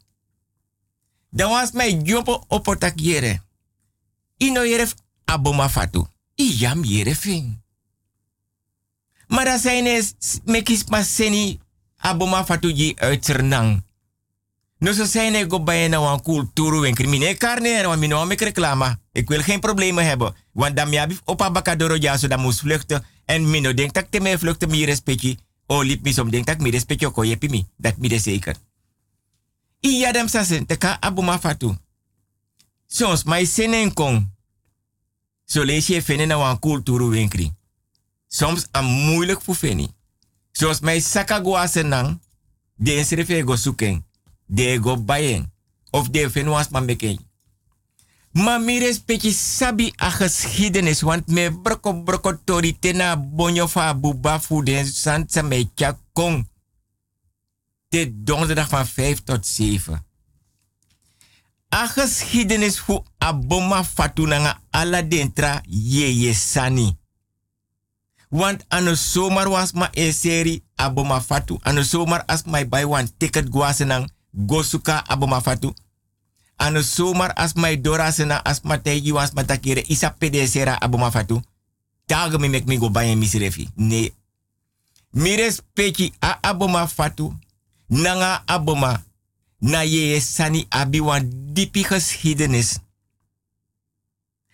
Dan 1.31 1.51
was 1.51 1.73
mij 1.73 2.01
jumpo 2.03 2.45
opotak 2.49 3.01
yere. 3.01 3.41
Ino 4.37 4.65
yeref 4.65 4.95
aboma 5.25 5.69
fatu. 5.69 6.07
Iyam 6.35 6.85
yere 6.85 7.15
fing. 7.15 7.59
Maar 9.29 9.45
dat 9.45 9.61
zijn 9.61 9.87
is 9.87 10.15
mekis 10.45 10.85
maseni 10.85 11.61
aboma 11.97 12.45
fatu 12.45 12.73
ji 12.73 12.95
uiternang. 12.97 13.83
No 14.79 14.93
zo 14.93 15.05
zijn 15.05 15.35
ik 15.35 15.53
op 15.53 15.65
bij 15.65 15.85
een 15.85 15.95
en 16.85 16.95
crimineel 16.95 17.35
carne 17.35 17.69
en 17.69 17.87
wan 17.87 17.99
mino 17.99 18.25
me 18.25 18.35
reclama. 18.35 18.99
Ik 19.13 19.29
wil 19.29 19.43
geen 19.43 19.61
problemen 19.61 20.05
hebben. 20.05 20.35
Want 20.53 20.77
dan 20.77 20.93
heb 20.93 21.11
ik 21.11 21.21
op 21.25 21.43
abakadoro 21.43 21.97
ja 22.01 22.17
zo 22.17 22.29
dan 22.29 22.41
moest 22.41 22.59
vluchten. 22.61 23.05
En 23.31 23.51
mino 23.51 23.75
denk 23.75 23.93
dat 23.93 24.07
ik 24.11 24.23
me 24.23 24.39
vluchten 24.39 24.71
mi 24.71 24.85
respecti. 24.85 25.39
O 25.67 25.83
lip 25.83 26.03
mi 26.03 26.13
som 26.13 26.31
denk 26.31 26.47
dat 26.47 27.05
oko 27.05 27.25
jepi 27.25 27.49
mi. 27.49 27.67
Dat 27.77 27.97
mi 27.97 28.09
de 28.09 28.19
zeker. 28.19 28.57
Dam 30.13 30.29
sasen 30.29 30.67
te 30.67 30.77
ka 30.77 30.97
abuma 31.01 31.39
fatu. 31.39 31.77
Soms 32.87 33.23
mai 33.25 33.47
senen 33.47 33.95
kong. 33.95 34.31
Zo 35.45 35.63
lees 35.63 35.87
je 35.87 36.03
vinden 36.03 36.29
na 36.29 36.37
wan 36.37 36.59
cultuur 36.59 37.09
winkri. 37.09 37.53
Soms 38.29 38.67
am 38.71 38.85
moeilijk 38.85 39.43
voor 39.43 39.55
feni. 39.55 39.89
Soms 40.53 40.81
mij 40.81 41.01
sakagwa 41.01 41.67
senang. 41.67 42.21
De 42.75 42.97
insrefe 42.97 43.43
go 43.43 43.57
zoeken 43.57 44.07
de 44.47 44.79
go 44.83 44.97
bayen 44.97 45.53
of 45.91 46.09
de 46.09 46.31
fenwas 46.31 46.69
man. 46.69 46.87
Maar 48.31 48.61
mi 48.61 48.79
respecti 48.79 49.33
sabi 49.33 49.93
a 49.97 50.11
geschiedenis, 50.11 51.03
want 51.03 51.27
me 51.27 51.51
broko 51.51 51.95
broko 52.03 52.39
tori 52.45 52.79
tena 52.79 53.17
bonyo 53.17 53.67
fa 53.69 53.95
buba 53.95 54.41
den 54.65 54.87
santa 54.87 55.43
me 55.43 55.69
kong. 56.13 56.49
De 57.89 58.23
donderdag 58.23 58.69
van 58.69 58.87
5 58.87 59.23
tot 59.25 59.47
7. 59.47 60.05
A 61.75 61.87
geschiedenis 61.87 62.79
fu 62.79 63.03
aboma 63.19 63.85
fatunanga 63.85 64.61
ala 64.71 65.03
dentra 65.03 65.63
ye 65.67 66.33
sani. 66.33 66.99
Want 68.29 68.65
ano 68.69 68.95
zomer 68.95 69.49
was 69.49 69.73
ma 69.73 69.89
e 69.93 70.13
seri 70.13 70.63
aboma 70.77 71.21
fatu. 71.21 71.59
Ano 71.63 71.83
zomer 71.83 72.23
as 72.27 72.45
my 72.45 72.69
buy 72.69 72.85
one 72.85 73.09
ticket 73.17 73.49
guasenang 73.49 74.11
gosuka 74.31 75.03
aboma 75.07 75.41
fatu. 75.41 75.75
Ano 76.61 76.85
zomer 76.85 77.33
as 77.41 77.57
dora 77.81 78.13
sena 78.13 78.37
as 78.45 78.61
ma 78.61 78.77
tegi 78.77 79.13
was 79.13 79.33
ma 79.33 79.45
takire 79.45 79.81
isa 79.89 80.13
pede 80.13 80.47
sera 80.47 80.77
aboma 80.77 81.11
fatu. 81.11 81.41
Taga 82.07 82.37
mi 82.39 82.49
mek 82.49 82.67
mi 82.67 82.77
go 82.77 82.91
bayen 82.91 83.19
misrefi. 83.19 83.69
Nee. 83.77 84.13
Mi 85.13 85.37
respecti 85.37 86.13
a 86.21 86.39
aboma 86.43 86.87
fatu. 86.87 87.33
Nanga 87.89 88.43
aboma. 88.47 89.03
Na 89.59 89.83
ye 89.83 90.21
sani 90.21 90.67
abi 90.69 91.01
wan 91.01 91.31
dipi. 91.55 91.85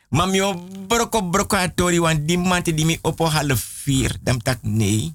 Maar 0.08 0.28
mi 0.28 0.38
broko 0.86 1.22
broko 1.22 1.56
atori 1.56 1.98
wan 1.98 2.24
di 2.26 2.36
mante 2.36 2.98
opo 3.02 3.26
half 3.26 3.82
vier. 3.84 4.16
Dam 4.22 4.38
tak 4.38 4.62
nee. 4.62 5.12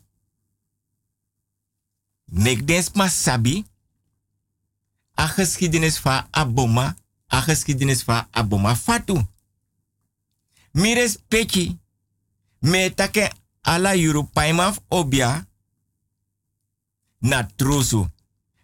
Mek 2.26 2.84
sabi. 3.08 3.71
A 5.22 5.28
geschiedenis 5.28 6.00
van 6.00 6.26
aboma. 6.32 6.96
A 7.28 7.46
aboma 8.32 8.76
fatu. 8.76 9.22
Mi 10.72 10.94
respecti. 10.94 11.80
Me 12.60 12.94
take 12.94 13.32
ala 13.62 13.94
yuru 13.96 14.24
paimaf 14.24 14.80
obia. 14.88 15.48
Na 17.20 17.48
trusu. 17.56 18.10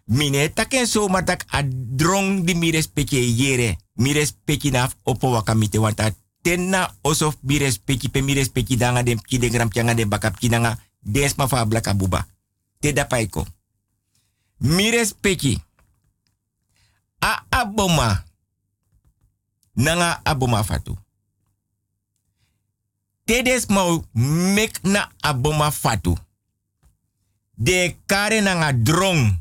Mine 0.05 0.53
taken 0.53 0.88
so 0.88 1.07
matak 1.07 1.45
a 1.47 1.61
drong 1.95 2.43
di 2.43 2.55
mi 2.55 2.71
respecti 2.71 3.35
yere. 3.35 3.77
Mi 3.93 4.13
respecti 4.13 4.71
naf 4.71 4.95
opo 5.03 5.29
wakamite 5.29 5.77
wanta 5.77 6.15
tenna 6.41 6.95
osof 7.01 7.38
mi 7.41 7.57
respecti 7.57 8.09
pe 8.09 8.21
mi 8.21 8.34
respecti 8.34 8.77
danga 8.77 9.03
dem 9.03 9.21
ki 9.21 9.38
de 9.38 9.49
gram 9.49 9.69
pianga 9.69 9.93
de 9.93 10.07
bakap 10.07 10.38
ki 10.39 10.49
danga 10.49 10.79
des 10.99 11.35
ma 11.35 11.47
fa 11.47 11.65
blaka 11.65 11.93
buba. 11.93 12.27
Te 12.79 12.93
da 12.93 13.05
paiko. 13.05 13.45
Mi 14.57 14.89
respecti. 14.89 15.66
A 17.19 17.45
aboma. 17.49 18.23
Nanga 19.73 20.22
aboma 20.23 20.64
fatu. 20.64 20.98
Tedes 23.26 23.65
mau 23.65 24.06
mek 24.56 24.81
na 24.84 25.11
aboma 25.19 25.72
fatu. 25.72 26.18
De 27.53 27.98
kare 28.06 28.41
nanga 28.41 28.73
drong. 28.73 29.39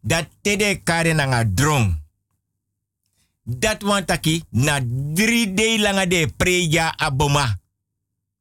Dat 0.00 0.28
tede 0.40 0.80
kare 0.82 1.12
nanga 1.12 1.44
drong. 1.44 1.96
Dat 3.42 3.82
wantaki 3.82 4.44
na 4.50 4.80
drie 5.14 5.54
day 5.54 5.78
langa 5.78 6.06
de 6.06 6.32
preja 6.36 6.96
aboma. 6.96 7.60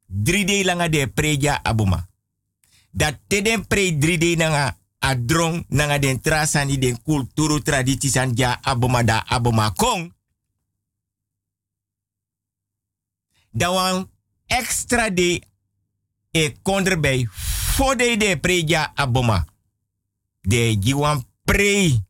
Drie 0.05 0.45
day 0.45 0.63
langa 0.63 0.89
de 0.89 1.07
preja 1.07 1.59
aboma. 1.63 2.07
Dat 2.91 3.19
tede 3.27 3.61
pre 3.67 3.97
drie 3.97 4.17
day 4.17 4.35
nanga 4.35 4.77
adrong 5.07 5.63
nanga 5.69 5.99
den 5.99 6.19
trasani 6.21 6.77
den 6.77 6.99
kulturu 7.01 7.61
traditie 7.63 8.11
san 8.11 8.35
ja 8.35 8.59
aboma 8.61 9.03
da 9.03 9.23
aboma 9.27 9.71
kong. 9.71 10.11
Da 13.51 13.71
wan 13.71 14.09
extra 14.45 15.09
day 15.09 15.41
e 16.31 16.51
konderbij 16.61 17.27
fode 17.75 18.17
de 18.17 18.37
preja 18.39 18.91
aboma. 18.95 19.45
De 20.41 20.77
jiwan 20.79 21.25
prei. 21.43 22.03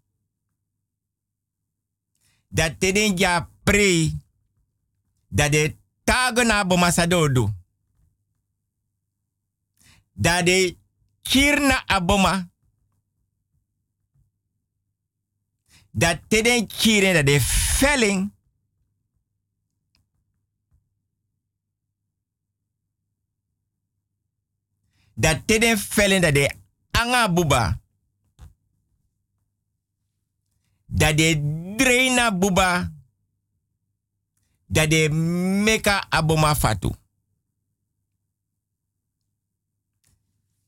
Dat 2.47 2.79
teden 2.79 3.17
ja 3.17 3.49
prei. 3.63 4.17
Dat 5.27 5.51
de 5.51 5.75
tagen 6.03 6.51
aboma 6.51 6.91
sadodo. 6.91 7.53
Dat 10.13 10.45
de 10.45 10.77
kirna 11.21 11.83
aboma. 11.85 12.49
Dat 15.97 16.19
teden 16.27 16.67
kiren 16.67 17.13
dat 17.13 17.25
de 17.25 17.41
velling. 17.41 18.31
dat 25.17 25.41
teden 25.45 25.77
vellen 25.77 26.21
dat 26.21 26.33
de 26.33 26.55
anga 26.91 27.33
buba. 27.33 27.79
Dat 30.85 31.17
de 31.17 31.73
draina 31.77 32.37
buba. 32.37 32.91
Dat 34.65 34.89
de 34.89 35.09
meka 35.63 36.05
aboma 36.09 36.55
fatu. 36.55 36.91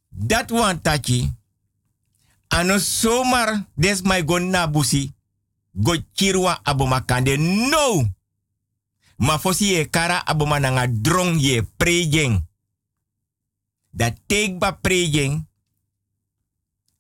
Dat 0.10 0.50
wan 0.50 0.82
tachi. 0.82 1.34
Ano 2.48 2.78
somar 2.78 3.66
des 3.76 4.02
my 4.02 4.24
go 4.26 4.38
na 4.40 4.68
busi. 4.68 5.14
Go 5.74 5.96
chirwa 6.14 6.60
aboma 6.64 7.02
kande 7.02 7.38
no. 7.38 8.06
Ma 9.18 9.38
fosi 9.38 9.76
e 9.76 9.86
kara 9.86 10.26
aboma 10.26 10.60
nanga 10.60 10.88
drong 10.88 11.40
ye 11.40 11.62
prejeng 11.62 12.50
dat 13.91 14.16
teekba 14.28 14.78
prejeng, 14.82 15.44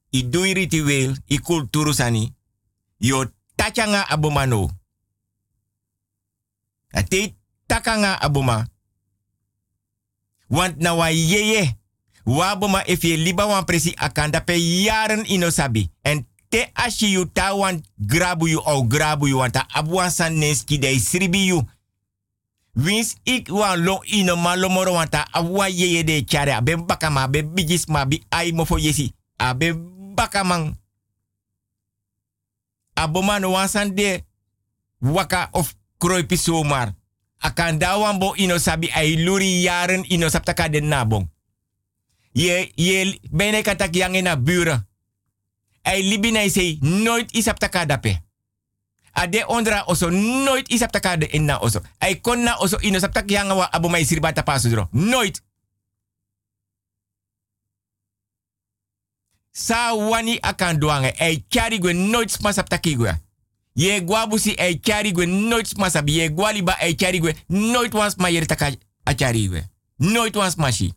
i 0.09 0.19
doe 0.29 0.53
ritueel, 0.53 1.17
i 1.27 1.37
kulturu 1.37 1.93
sani, 1.93 2.33
yo 2.97 3.25
tachanga 3.55 4.05
abomano. 4.09 4.69
A 6.91 7.03
te 7.03 7.35
takanga 7.69 8.17
aboma. 8.17 8.65
Want 10.49 10.81
na 10.81 10.95
wa 10.97 11.11
yeye, 11.13 11.77
wa 12.25 12.49
aboma 12.49 12.81
if 12.87 13.01
je 13.05 13.17
liba 13.17 13.45
wan 13.45 13.65
presi 13.65 13.93
akanda 13.97 14.41
pe 14.41 14.57
jaren 14.57 15.25
ino 15.29 15.49
sabi. 15.49 15.91
En 16.01 16.25
te 16.49 16.71
ashi 16.75 17.13
yu 17.13 17.25
ta 17.25 17.53
wan 17.53 17.81
grabu 17.99 18.47
yu 18.47 18.59
au 18.59 18.83
grabu 18.83 19.27
yu 19.27 19.37
want 19.37 19.57
abuan 19.73 20.09
san 20.11 20.37
neski 20.37 20.77
dei 20.77 20.99
sribi 20.99 21.47
yu. 21.47 21.61
Wins 22.75 23.15
ik 23.23 23.49
wan 23.49 23.83
lo 23.83 24.01
ino 24.05 24.35
ma 24.35 24.55
lo 24.55 24.69
moro 24.69 24.93
wanta 24.93 25.25
awa 25.33 25.69
yeye 25.69 26.03
de 26.03 26.25
chare. 26.25 26.53
Abe 26.53 26.77
bakama 26.77 27.23
abe 27.23 27.43
bigis 27.43 27.87
ma 27.87 28.05
bi 28.05 28.23
ai 28.29 28.51
mo 28.51 28.65
fo 28.65 28.77
yesi. 28.77 29.13
Abe 29.37 29.73
bakamang 30.15 30.75
aboma 32.95 33.39
no 33.39 33.51
wansan 33.51 33.95
de 33.95 34.23
waka 35.01 35.49
of 35.53 35.75
kroipi 35.99 36.37
somar 36.37 36.93
akan 37.39 37.79
dawan 37.79 38.19
bo 38.19 38.35
ino 38.35 38.57
sabi 38.59 38.91
ai 38.91 39.15
luri 39.15 39.63
jaren 39.63 40.03
ino 40.09 40.29
saptaka 40.29 40.67
de 40.69 40.81
nabong 40.81 41.27
ye 42.33 42.71
ye 42.75 43.19
bene 43.31 43.63
katak 43.63 43.95
yang 43.95 44.15
ai 45.89 46.01
libina 46.05 46.45
sei 46.49 46.77
nooit 46.81 47.33
isaptaka 47.33 47.85
dape 47.85 48.19
ade 49.19 49.43
ondra 49.47 49.83
oso 49.85 50.09
nooit 50.09 50.69
is 50.69 50.81
op 50.81 50.91
de 51.19 51.27
inna 51.27 51.59
oso. 51.59 51.81
Ay 51.97 52.21
konna 52.21 52.57
oso 52.57 52.77
ino 52.81 52.99
yanga 53.25 53.55
wa 53.55 53.71
abu 53.71 53.89
mai 53.89 54.05
sirbata 54.05 54.43
pasudro. 54.43 54.87
Nooit. 54.91 55.41
Sa 59.51 59.93
wani 59.93 60.39
akan 60.41 60.79
duange. 60.79 61.43
Chari 61.49 61.79
gwe 61.79 61.93
nooit 61.93 62.31
sma 62.31 62.53
saptaki 62.53 62.95
gwe. 62.95 63.13
Ye 63.73 64.01
gwabusi 64.01 64.55
ay 64.57 64.79
chari 64.79 65.11
gwe 65.11 65.25
nooit 65.25 65.67
sma 65.67 65.89
sabi. 65.89 66.17
Ye 66.17 66.29
gwaliba 66.29 66.77
ay 66.79 66.95
chari 66.95 67.19
gwe 67.19 67.35
nooit 67.47 67.93
wans 67.93 68.15
ma 68.17 68.29
yeri 68.29 68.45
taka 68.45 68.71
a 69.05 69.13
chari 69.13 69.47
gwe. 69.47 69.63
Nooit 69.97 70.35
wans 70.35 70.55
ma 70.57 70.71
shi. 70.71 70.93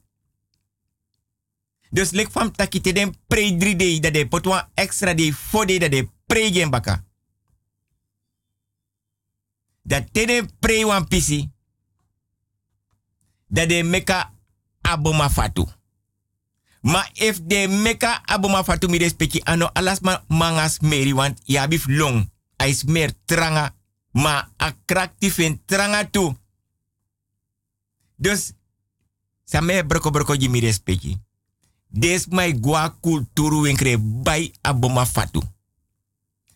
Dus 1.93 2.11
lek 2.17 2.31
fam 2.33 2.49
taki 2.57 2.81
te 2.81 2.93
den 2.97 3.13
pre 3.29 3.53
3 3.61 3.77
day 3.77 4.01
dat 4.01 4.15
de 4.17 4.25
potwa 4.29 4.71
extra 4.75 5.15
day 5.15 5.33
4 5.33 5.67
day 5.67 5.79
dat 5.79 5.91
de 5.91 6.09
pre 6.27 6.49
gen 6.53 6.71
baka 6.71 7.05
dat 9.83 10.09
tede 10.13 10.47
pre 10.59 10.87
wan 10.87 11.09
pisi 11.09 11.51
dat 13.47 13.69
de 13.69 13.83
meka 13.83 14.33
aboma 14.81 15.31
fatu. 15.31 15.67
Ma 16.81 17.07
if 17.13 17.41
de 17.45 17.69
meka 17.69 18.23
aboma 18.25 18.65
fatu 18.65 18.89
mi 18.89 18.99
respecti 18.99 19.43
ano 19.45 19.71
alas 19.73 20.01
ma 20.01 20.25
mangas 20.29 20.81
meri 20.81 21.13
want 21.13 21.41
long. 21.87 22.31
Ai 22.57 22.73
smer 22.75 23.13
tranga 23.25 23.75
ma 24.11 24.49
attractief 24.57 25.39
en 25.39 25.63
tranga 25.65 26.11
tu. 26.11 26.37
Dus 28.17 28.53
sa 29.45 29.61
me 29.61 29.85
broko 29.85 30.11
broko 30.11 30.37
ji 30.37 30.49
mi 30.49 30.61
respecti. 30.61 31.19
Des 31.93 32.27
mai 32.31 32.53
gua 32.53 32.89
kulturu 33.01 33.61
winkre 33.61 33.97
bai 33.99 34.53
aboma 34.63 35.05
fatu. 35.07 35.43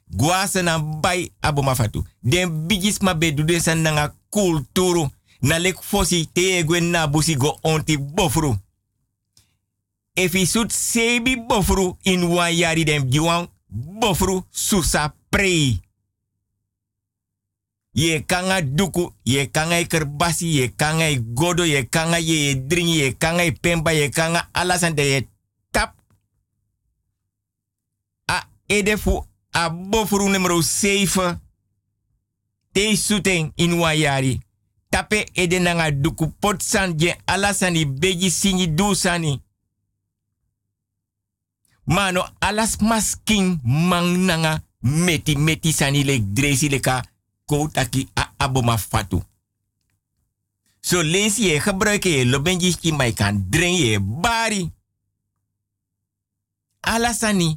Guasa 0.09 0.63
na 0.63 0.79
bai 0.79 1.31
aboma 1.41 1.75
fatu. 1.75 2.05
Den 2.23 2.67
bigis 2.67 3.01
ma 3.01 3.15
be 3.15 3.33
dude 3.35 3.61
san 3.61 3.83
nanga 3.83 4.15
kulturu. 4.31 5.09
Na 5.41 5.59
lek 5.59 5.83
fosi 5.83 6.27
te 6.33 6.41
egwen 6.59 6.91
na 6.91 7.07
busi 7.07 7.37
go 7.37 7.59
onti 7.63 7.99
bofru. 7.99 8.57
If 10.17 10.35
i 10.35 10.47
sut 10.47 10.73
sebi 10.73 11.37
bofru 11.37 11.97
in 12.03 12.25
wan 12.25 12.55
yari 12.57 12.85
dem 12.85 13.11
jiwan 13.11 13.49
bofru 14.01 14.43
susa 14.51 15.15
prei. 15.31 15.81
Ye 17.97 18.21
kanga 18.21 18.61
duku, 18.61 19.13
ye 19.25 19.47
kanga 19.47 19.85
kerbasi, 19.85 20.57
ye 20.57 20.69
kanga 20.69 21.09
godo, 21.33 21.65
ye 21.65 21.83
kanga 21.85 22.19
ye 22.19 22.55
dringi, 22.55 22.99
ye 22.99 23.13
kanga 23.13 23.51
pemba, 23.63 23.93
ye 23.93 24.11
kanga 24.11 24.49
alasan 24.53 24.95
de 24.95 25.03
ye 25.03 25.29
tap. 25.73 25.97
A 28.29 28.45
edefu 28.69 29.25
a 29.53 29.71
bofuru 29.71 30.29
numero 30.29 30.61
7. 30.61 31.41
Te 32.73 32.97
suteng 32.97 33.53
in 33.57 33.79
wayari. 33.81 34.41
Tape 34.91 35.31
ede 35.35 35.59
duku 36.03 36.33
potsan 36.41 36.99
je 36.99 37.17
alasani 37.27 37.87
beji 37.87 38.31
singi 38.31 38.67
dusani. 38.67 39.41
Mano 41.87 42.29
alas 42.41 42.77
masking 42.81 43.61
mang 43.65 44.27
nanga 44.27 44.63
meti 44.83 45.37
meti 45.37 45.73
sani 45.73 46.05
le 46.05 46.19
dresi 46.19 46.69
leka 46.69 47.03
koutaki 47.47 48.09
a 48.15 48.33
aboma 48.39 48.77
fatu. 48.79 49.23
So 50.81 51.03
lesi 51.03 51.49
je 51.49 51.61
gebruiken 51.61 52.13
je 52.13 52.27
lobenjis 52.27 52.77
ki 52.77 52.93
kan 53.15 53.47
dren 53.51 53.75
je 53.75 54.01
bari. 54.01 54.71
Alasani 56.81 57.57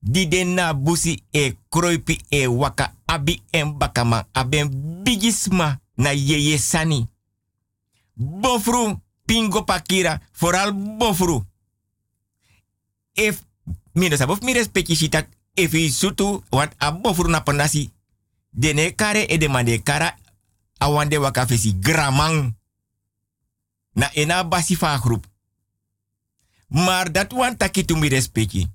di 0.00 0.28
den 0.28 0.54
na 0.54 0.74
busi 0.74 1.22
e 1.30 1.56
kroipi 1.68 2.20
e 2.28 2.46
waka 2.46 2.94
abi 3.06 3.42
en 3.50 3.78
bakama 3.78 4.26
aben 4.32 4.68
bigisma 5.04 5.80
na 5.96 6.10
yeye 6.12 6.58
sani. 6.58 7.08
Bofru 8.14 9.00
pingo 9.24 9.64
pakira, 9.64 10.20
vooral 10.32 10.72
bofru. 10.98 11.44
If 13.12 13.42
mina 13.94 14.16
sabof 14.16 14.42
mi 14.42 14.52
respecti 14.52 14.96
sitak 14.96 15.28
if 15.54 15.72
sutu 15.92 16.42
want 16.50 16.72
a 16.78 16.92
bofru 16.92 17.28
na 17.28 17.40
panasi. 17.40 17.90
Dene 18.54 18.94
kare 18.94 19.26
e 19.26 19.38
demande 19.38 19.82
kara 19.82 20.18
awande 20.78 21.18
waka 21.18 21.46
fesi 21.46 21.78
gramang. 21.80 22.54
Na 23.92 24.10
ena 24.12 24.44
basi 24.44 24.76
fa 24.76 24.98
groep. 24.98 25.26
Maar 26.68 27.12
dat 27.12 27.32
wan 27.32 27.56
takitu 27.56 27.96
mi 27.96 28.08
respecti. 28.08 28.66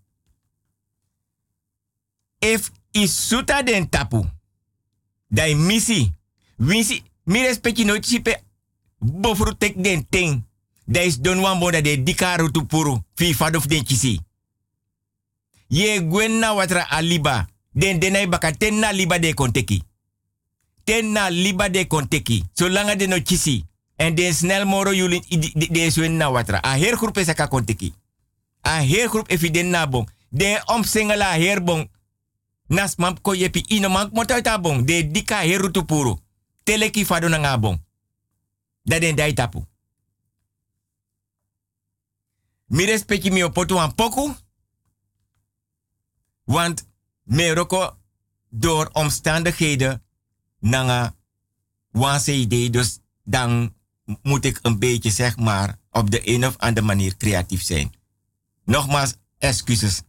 If 2.40 2.72
isuta 2.92 3.64
den 3.64 3.90
tapu, 3.90 4.26
dai 5.28 5.56
misi, 5.56 6.14
wisi, 6.56 7.04
mi 7.24 7.42
respecti 7.42 7.84
no 7.84 8.00
chipe, 8.00 8.44
bofru 8.98 9.58
tek 9.58 9.84
den 9.84 10.06
ting. 10.10 10.46
Da 10.86 11.02
is 11.02 11.18
don 11.20 11.60
boda 11.60 11.82
de 11.82 12.04
dikaru 12.04 12.52
tu 12.52 12.66
puru, 12.66 13.04
fi 13.16 13.36
fadof 13.36 13.68
den 13.68 13.84
kisi. 13.84 14.20
Ye 15.68 16.08
gwen 16.08 16.40
na 16.40 16.54
watra 16.54 16.90
aliba, 16.90 17.48
den 17.78 18.00
denai 18.00 18.28
baka 18.28 18.52
ten 18.52 18.80
na 18.80 18.92
liba 18.92 19.20
de 19.20 19.34
konteki. 19.34 19.84
Ten 20.84 21.12
na 21.12 21.30
liba 21.30 21.70
de 21.70 21.86
konteki, 21.88 22.44
zolang 22.54 22.96
de 22.98 23.08
no 23.08 23.22
kisi. 23.22 23.66
En 23.96 24.16
den 24.16 24.34
snel 24.34 24.66
moro 24.66 24.94
julin 24.94 25.24
de, 25.30 25.68
de 25.72 25.80
is 25.80 25.98
na 25.98 26.32
watra. 26.32 26.62
A 26.62 26.78
her 26.78 26.98
groep 26.98 27.18
is 27.18 27.34
konteki. 27.50 27.94
A 28.62 28.82
her 28.82 29.10
groep 29.10 29.28
evident 29.30 29.70
na 29.70 29.86
bon. 29.88 30.08
De 30.30 30.62
omsingela 30.66 31.38
her 31.38 31.64
bon 31.64 31.90
nas 32.68 32.96
mam 32.96 33.22
ko 33.22 33.34
yepi 33.34 33.64
ino 33.68 33.90
mank 33.90 34.12
bon 34.62 34.86
de 34.86 35.12
dika 35.12 35.42
herutu 35.42 35.86
puru 35.86 36.18
teleki 36.64 37.06
fado 37.06 37.30
na 37.30 37.38
ngabong 37.38 37.80
da 38.84 39.00
den 39.00 39.16
dai 39.16 39.34
tapu 39.34 39.66
Mi 42.68 42.86
respecti 42.86 43.32
mi 43.32 43.44
opotu 43.44 43.80
aan 43.80 43.96
poku. 43.96 44.36
Want 46.44 46.86
me 47.28 47.54
roko 47.54 47.98
door 48.50 48.90
omstandigheden 48.94 50.04
nanga 50.60 51.16
CD. 52.18 52.74
Dus 52.74 53.00
dan 53.24 53.74
moet 54.22 54.46
ik 54.46 54.60
een 54.62 54.80
beetje 54.80 55.12
zeg 55.12 55.38
maar 55.38 55.78
op 55.92 56.12
de 56.12 56.30
een 56.30 56.46
of 56.46 56.58
andere 56.58 56.86
manier 56.86 57.18
creatief 57.18 57.64
zijn. 57.64 57.94
Nogmaals, 58.66 59.14
excuses. 59.38 60.02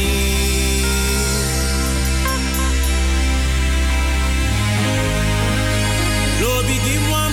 No 6.40 6.62
big 6.68 7.02
one 7.10 7.32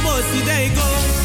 go. 0.75 1.16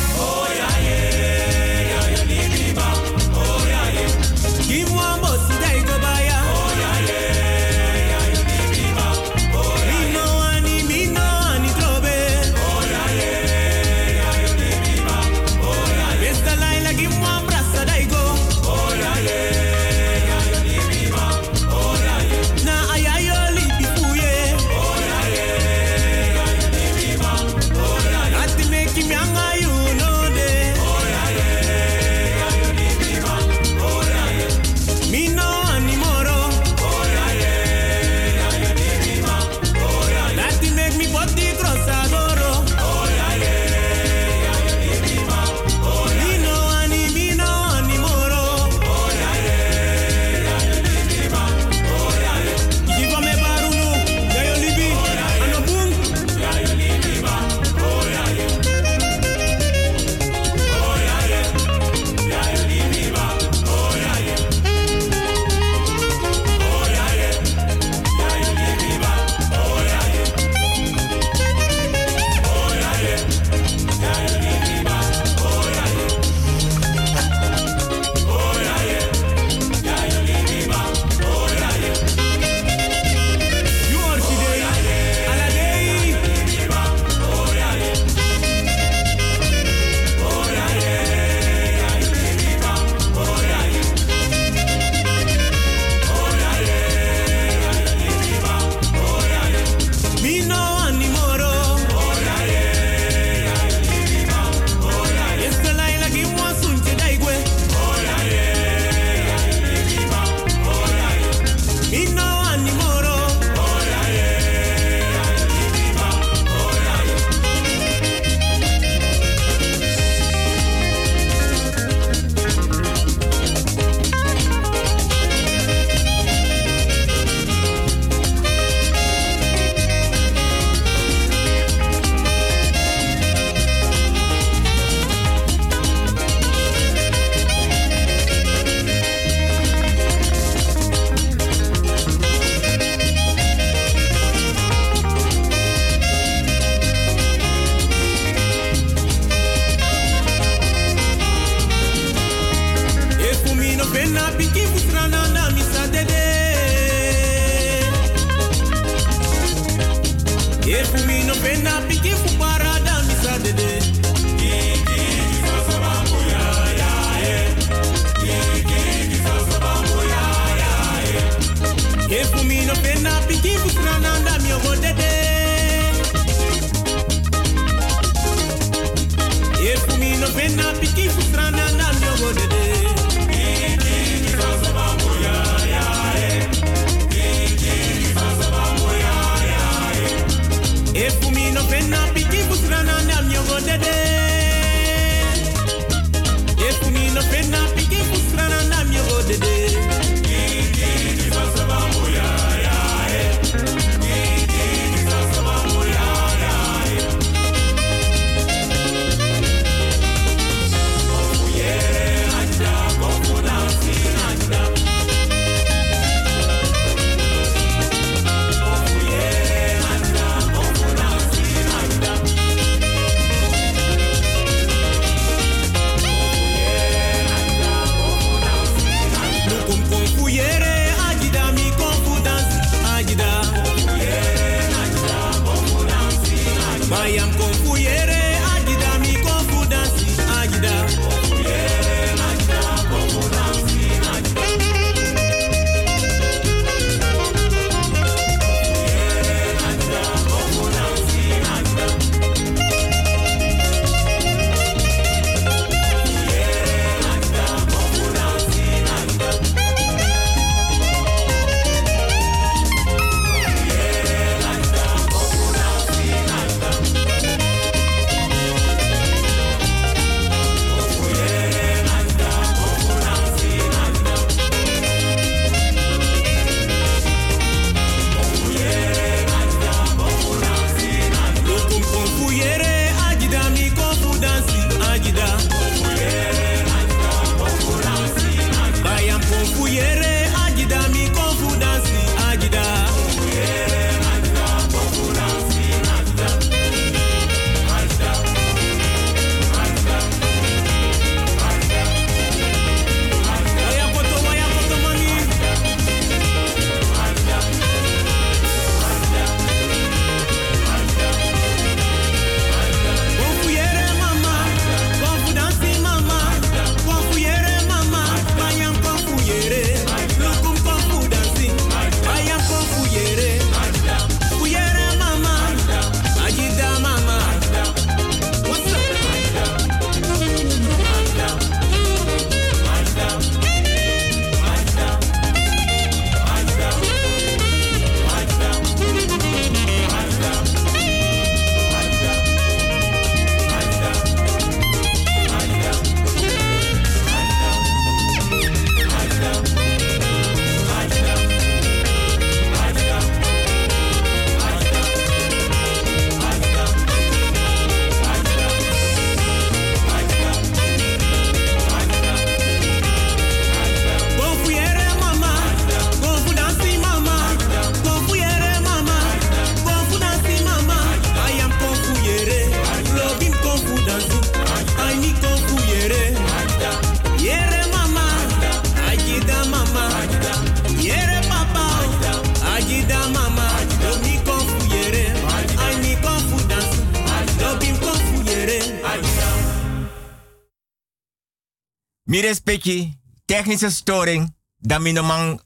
technische 393.52 393.76
storing, 393.76 394.34
dan 394.58 394.82
min 394.82 395.04
man 395.04 395.40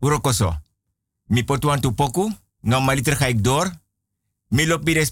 rokoso. 0.00 0.56
Mi 1.26 1.44
potuan 1.44 1.80
tu 1.80 1.92
poku, 1.92 2.32
normaliter 2.60 3.16
ga 3.16 3.26
ik 3.26 3.44
door. 3.44 3.70
Mi 4.48 4.66
lopi 4.66 5.06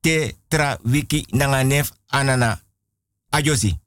te 0.00 0.36
tra 0.48 0.78
wiki 0.82 1.26
nanganef 1.30 1.92
anana. 2.06 2.60
ayosi 3.30 3.78